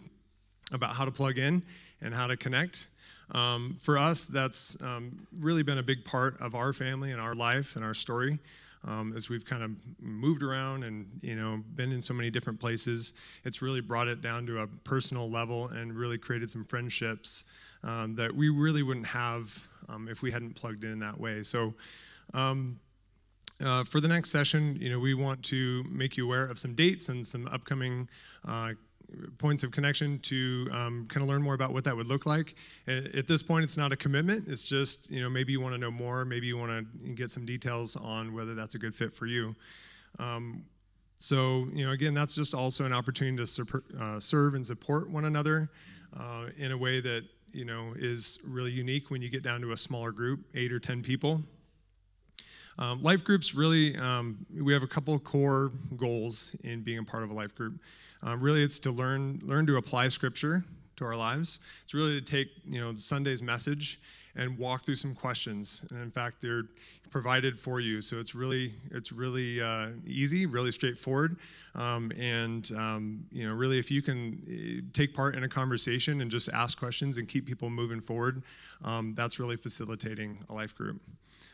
about 0.72 0.96
how 0.96 1.06
to 1.06 1.12
plug 1.12 1.38
in 1.38 1.62
and 2.02 2.14
how 2.14 2.28
to 2.28 2.38
connect. 2.38 2.88
Um, 3.32 3.76
for 3.80 3.98
us, 3.98 4.26
that's 4.26 4.82
um, 4.82 5.28
really 5.40 5.64
been 5.64 5.80
a 5.80 5.84
big 5.84 6.06
part 6.06 6.40
of 6.42 6.56
our 6.56 6.74
family 6.74 7.12
and 7.12 7.20
our 7.20 7.36
life 7.36 7.76
and 7.76 7.84
our 7.84 7.94
story. 7.94 8.40
Um, 8.88 9.14
as 9.16 9.30
we've 9.30 9.46
kind 9.46 9.64
of 9.64 9.72
moved 10.00 10.44
around 10.44 10.84
and 10.84 11.08
you 11.24 11.36
know 11.36 11.64
been 11.76 11.92
in 11.92 12.02
so 12.02 12.14
many 12.14 12.30
different 12.30 12.60
places, 12.60 13.14
it's 13.44 13.62
really 13.62 13.82
brought 13.82 14.08
it 14.08 14.22
down 14.22 14.46
to 14.46 14.62
a 14.62 14.68
personal 14.84 15.30
level 15.30 15.70
and 15.70 15.94
really 15.94 16.20
created 16.20 16.52
some 16.52 16.64
friendships 16.64 17.46
um, 17.84 18.16
that 18.16 18.34
we 18.34 18.50
really 18.50 18.84
wouldn't 18.84 19.08
have 19.08 19.68
um, 19.90 20.08
if 20.08 20.22
we 20.22 20.30
hadn't 20.30 20.54
plugged 20.54 20.84
in 20.84 20.92
in 20.92 21.00
that 21.00 21.20
way. 21.20 21.44
So. 21.44 21.74
Um, 22.34 22.80
uh, 23.64 23.86
for 23.86 24.02
the 24.02 24.08
next 24.10 24.32
session, 24.32 24.78
you 24.82 24.90
know, 24.90 25.00
we 25.00 25.14
want 25.14 25.42
to 25.42 25.82
make 25.90 26.18
you 26.18 26.26
aware 26.26 26.46
of 26.46 26.60
some 26.60 26.74
dates 26.74 27.08
and 27.08 27.26
some 27.26 27.48
upcoming 27.48 28.10
uh, 28.46 28.74
points 29.38 29.64
of 29.64 29.72
connection 29.72 30.20
to 30.20 30.68
um, 30.72 31.06
kind 31.10 31.24
of 31.24 31.30
learn 31.30 31.42
more 31.42 31.54
about 31.54 31.74
what 31.74 31.84
that 31.84 31.96
would 31.96 32.08
look 32.08 32.26
like. 32.26 32.56
At, 32.88 33.28
this 33.28 33.42
point, 33.42 33.64
it's 33.64 33.78
not 33.78 33.92
a 33.92 33.96
commitment. 33.96 34.48
It's 34.48 34.64
just, 34.64 35.10
you 35.12 35.22
know, 35.22 35.30
maybe 35.30 35.52
you 35.52 35.62
want 35.62 35.74
to 35.74 35.78
know 35.78 35.92
more. 35.92 36.26
Maybe 36.26 36.48
you 36.48 36.58
want 36.58 36.72
to 37.04 37.10
get 37.14 37.32
some 37.32 37.46
details 37.46 37.96
on 37.96 38.34
whether 38.34 38.56
that's 38.56 38.76
a 38.76 38.80
good 38.80 38.96
fit 38.96 39.14
for 39.14 39.26
you. 39.26 39.56
Um, 40.20 40.64
so, 41.18 41.68
you 41.74 41.86
know, 41.86 41.92
again, 41.92 42.14
that's 42.14 42.36
just 42.36 42.54
also 42.54 42.86
an 42.86 42.94
opportunity 42.94 43.38
to 43.38 43.48
sur- 43.48 43.84
uh, 44.00 44.20
serve 44.20 44.54
and 44.54 44.66
support 44.66 45.10
one 45.10 45.26
another 45.26 45.70
uh, 46.18 46.48
in 46.58 46.72
a 46.72 46.78
way 46.78 47.00
that, 47.02 47.24
you 47.52 47.66
know, 47.66 47.94
is 47.96 48.40
really 48.46 48.72
unique 48.72 49.10
when 49.10 49.22
you 49.22 49.30
get 49.30 49.44
down 49.44 49.62
to 49.62 49.72
a 49.72 49.78
smaller 49.78 50.12
group, 50.12 50.42
eight 50.54 50.72
or 50.72 50.80
10 50.80 51.02
people. 51.02 51.42
Um, 52.78 53.02
life 53.02 53.24
groups 53.24 53.56
really, 53.56 53.96
um, 53.98 54.46
we 54.62 54.74
have 54.74 54.84
a 54.84 54.88
couple 54.88 55.18
core 55.20 55.72
goals 55.96 56.56
in 56.64 56.82
being 56.82 57.00
a 57.00 57.04
part 57.04 57.24
of 57.24 57.30
a 57.30 57.34
life 57.34 57.56
group. 57.56 57.80
Um, 58.24 58.40
really, 58.40 58.64
it's 58.64 58.80
to 58.80 58.92
learn 58.92 59.42
learn 59.44 59.66
to 59.68 59.78
apply 59.78 60.08
Scripture 60.10 60.64
to 60.98 61.06
our 61.06 61.16
lives. 61.16 61.60
It's 61.84 61.94
really 61.94 62.20
to 62.20 62.26
take 62.26 62.50
you 62.68 62.80
know 62.80 62.94
Sunday's 62.94 63.42
message 63.42 64.00
and 64.36 64.58
walk 64.58 64.84
through 64.84 64.96
some 64.96 65.16
questions. 65.16 65.86
And 65.90 66.02
in 66.02 66.12
fact, 66.12 66.42
they're 66.42 66.64
provided 67.10 67.58
for 67.58 67.80
you, 67.80 68.02
so 68.02 68.20
it's 68.20 68.36
really 68.36 68.74
it's 68.92 69.12
really 69.12 69.62
uh, 69.62 69.90
easy, 70.06 70.46
really 70.46 70.72
straightforward. 70.72 71.38
Um, 71.76 72.12
and 72.18 72.70
um, 72.76 73.26
you 73.32 73.48
know, 73.48 73.54
really, 73.54 73.80
if 73.80 73.92
you 73.92 74.02
can 74.02 74.42
eh, 74.50 74.82
take 74.94 75.14
part 75.14 75.36
in 75.36 75.44
a 75.44 75.50
conversation 75.50 76.22
and 76.22 76.32
just 76.32 76.50
ask 76.50 76.78
questions 76.80 77.18
and 77.18 77.28
keep 77.28 77.46
people 77.46 77.70
moving 77.70 78.02
forward, 78.02 78.44
um, 78.84 79.14
that's 79.16 79.40
really 79.40 79.58
facilitating 79.58 80.38
a 80.50 80.54
life 80.54 80.76
group. 80.76 81.02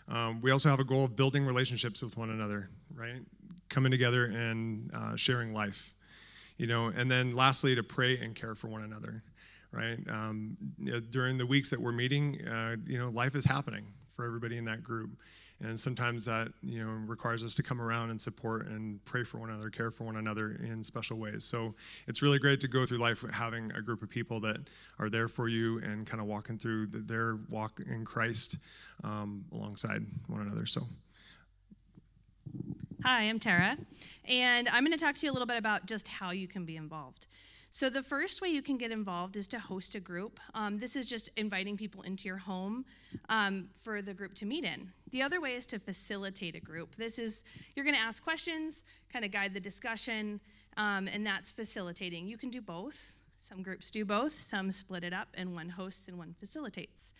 Um, 0.07 0.41
we 0.41 0.51
also 0.51 0.69
have 0.69 0.79
a 0.79 0.83
goal 0.83 1.05
of 1.05 1.15
building 1.15 1.45
relationships 1.45 2.01
with 2.01 2.17
one 2.17 2.29
another, 2.29 2.69
right? 2.95 3.21
Coming 3.69 3.91
together 3.91 4.25
and 4.25 4.91
uh, 4.93 5.15
sharing 5.15 5.53
life, 5.53 5.93
you 6.61 6.67
know. 6.67 6.93
And 6.95 7.09
then 7.09 7.35
lastly, 7.35 7.73
to 7.73 7.81
pray 7.81 8.19
and 8.19 8.35
care 8.35 8.53
for 8.53 8.67
one 8.67 8.83
another, 8.83 9.23
right? 9.71 9.97
Um, 10.07 10.55
you 10.77 10.91
know, 10.91 10.99
during 10.99 11.39
the 11.39 11.45
weeks 11.45 11.71
that 11.71 11.81
we're 11.81 11.91
meeting, 11.91 12.47
uh, 12.47 12.75
you 12.85 12.99
know, 12.99 13.09
life 13.09 13.35
is 13.35 13.43
happening 13.43 13.85
for 14.11 14.25
everybody 14.25 14.57
in 14.57 14.65
that 14.65 14.83
group, 14.83 15.09
and 15.59 15.79
sometimes 15.79 16.23
that 16.25 16.49
you 16.61 16.83
know 16.83 16.91
requires 17.07 17.43
us 17.43 17.55
to 17.55 17.63
come 17.63 17.81
around 17.81 18.11
and 18.11 18.21
support 18.21 18.67
and 18.67 19.03
pray 19.05 19.23
for 19.23 19.39
one 19.39 19.49
another, 19.49 19.71
care 19.71 19.89
for 19.89 20.03
one 20.03 20.17
another 20.17 20.51
in 20.63 20.83
special 20.83 21.17
ways. 21.17 21.43
So 21.43 21.73
it's 22.07 22.21
really 22.21 22.37
great 22.37 22.61
to 22.61 22.67
go 22.67 22.85
through 22.85 22.99
life 22.99 23.25
having 23.33 23.71
a 23.71 23.81
group 23.81 24.03
of 24.03 24.09
people 24.11 24.39
that 24.41 24.57
are 24.99 25.09
there 25.09 25.27
for 25.27 25.47
you 25.47 25.79
and 25.79 26.05
kind 26.05 26.21
of 26.21 26.27
walking 26.27 26.59
through 26.59 26.87
the, 26.87 26.99
their 26.99 27.39
walk 27.49 27.81
in 27.89 28.05
Christ 28.05 28.57
um, 29.03 29.43
alongside 29.51 30.05
one 30.27 30.41
another. 30.41 30.67
So. 30.67 30.85
Hi, 33.03 33.23
I'm 33.23 33.39
Tara, 33.39 33.77
and 34.25 34.69
I'm 34.69 34.85
going 34.85 34.95
to 34.95 35.03
talk 35.03 35.15
to 35.15 35.25
you 35.25 35.31
a 35.31 35.33
little 35.33 35.47
bit 35.47 35.57
about 35.57 35.87
just 35.87 36.07
how 36.07 36.29
you 36.29 36.47
can 36.47 36.65
be 36.65 36.75
involved. 36.75 37.25
So, 37.71 37.89
the 37.89 38.03
first 38.03 38.43
way 38.43 38.49
you 38.49 38.61
can 38.61 38.77
get 38.77 38.91
involved 38.91 39.35
is 39.35 39.47
to 39.49 39.59
host 39.59 39.95
a 39.95 39.99
group. 39.99 40.39
Um, 40.53 40.77
this 40.77 40.95
is 40.95 41.07
just 41.07 41.27
inviting 41.35 41.77
people 41.77 42.03
into 42.03 42.27
your 42.27 42.37
home 42.37 42.85
um, 43.27 43.69
for 43.81 44.03
the 44.03 44.13
group 44.13 44.35
to 44.35 44.45
meet 44.45 44.65
in. 44.65 44.91
The 45.09 45.23
other 45.23 45.41
way 45.41 45.55
is 45.55 45.65
to 45.67 45.79
facilitate 45.79 46.55
a 46.55 46.59
group. 46.59 46.95
This 46.95 47.17
is, 47.17 47.43
you're 47.75 47.85
going 47.85 47.95
to 47.95 48.01
ask 48.01 48.23
questions, 48.23 48.83
kind 49.11 49.25
of 49.25 49.31
guide 49.31 49.55
the 49.55 49.59
discussion, 49.59 50.39
um, 50.77 51.07
and 51.07 51.25
that's 51.25 51.49
facilitating. 51.49 52.27
You 52.27 52.37
can 52.37 52.51
do 52.51 52.61
both. 52.61 53.15
Some 53.39 53.63
groups 53.63 53.89
do 53.89 54.05
both, 54.05 54.33
some 54.33 54.69
split 54.69 55.03
it 55.03 55.13
up, 55.13 55.29
and 55.33 55.55
one 55.55 55.69
hosts 55.69 56.07
and 56.07 56.19
one 56.19 56.35
facilitates. 56.39 57.13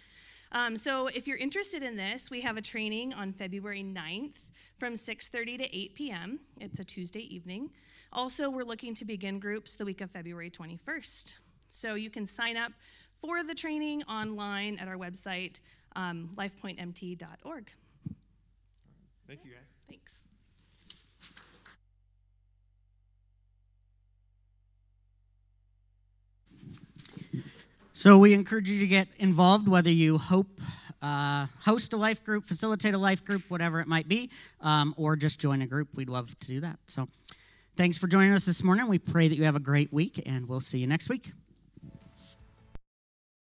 Um, 0.54 0.76
so 0.76 1.08
if 1.08 1.28
you're 1.28 1.38
interested 1.38 1.82
in 1.82 1.96
this, 1.96 2.30
we 2.30 2.42
have 2.42 2.58
a 2.58 2.62
training 2.62 3.14
on 3.14 3.32
February 3.32 3.84
9th 3.84 4.50
from 4.78 4.94
6.30 4.94 5.60
to 5.60 5.78
8 5.78 5.96
p.m. 5.96 6.40
It's 6.60 6.80
a 6.80 6.84
Tuesday 6.84 7.34
evening. 7.34 7.70
Also, 8.12 8.50
we're 8.50 8.66
looking 8.66 8.94
to 8.96 9.06
begin 9.06 9.40
groups 9.40 9.78
the 9.78 9.86
week 9.86 10.02
of 10.02 10.12
February 10.12 10.50
21st. 10.50 11.36
So 11.70 11.96
you 11.96 12.10
can 12.10 12.26
sign 12.26 12.58
up 12.58 12.74
for 13.22 13.44
the 13.44 13.56
training 13.56 14.04
online 14.04 14.78
at 14.80 14.90
our 14.90 14.98
website, 14.98 15.62
um, 15.96 16.30
lifepointmt.org. 16.36 17.72
Thank 19.28 19.46
you, 19.46 19.52
guys. 19.52 19.71
So 28.02 28.18
we 28.18 28.34
encourage 28.34 28.68
you 28.68 28.80
to 28.80 28.88
get 28.88 29.10
involved, 29.20 29.68
whether 29.68 29.92
you 29.92 30.18
hope 30.18 30.60
uh, 31.04 31.46
host 31.60 31.94
a 31.94 31.98
life 31.98 32.24
group, 32.24 32.48
facilitate 32.48 32.96
a 32.96 32.98
life 32.98 33.24
group, 33.24 33.44
whatever 33.48 33.80
it 33.80 33.88
might 33.88 34.08
be, 34.08 34.32
um, 34.62 34.96
or 34.98 35.16
just 35.16 35.40
join 35.40 35.62
a 35.62 35.68
group. 35.68 35.90
We'd 35.94 36.10
love 36.10 36.34
to 36.40 36.48
do 36.48 36.62
that. 36.62 36.80
So 36.88 37.08
thanks 37.78 38.00
for 38.00 38.08
joining 38.08 38.34
us 38.34 38.44
this 38.44 38.64
morning. 38.64 38.88
We 38.88 38.98
pray 38.98 39.28
that 39.28 39.36
you 39.36 39.44
have 39.44 39.56
a 39.56 39.60
great 39.60 39.94
week, 39.94 40.20
and 40.26 40.48
we'll 40.48 40.62
see 40.62 40.80
you 40.80 40.88
next 40.88 41.10
week. 41.10 41.32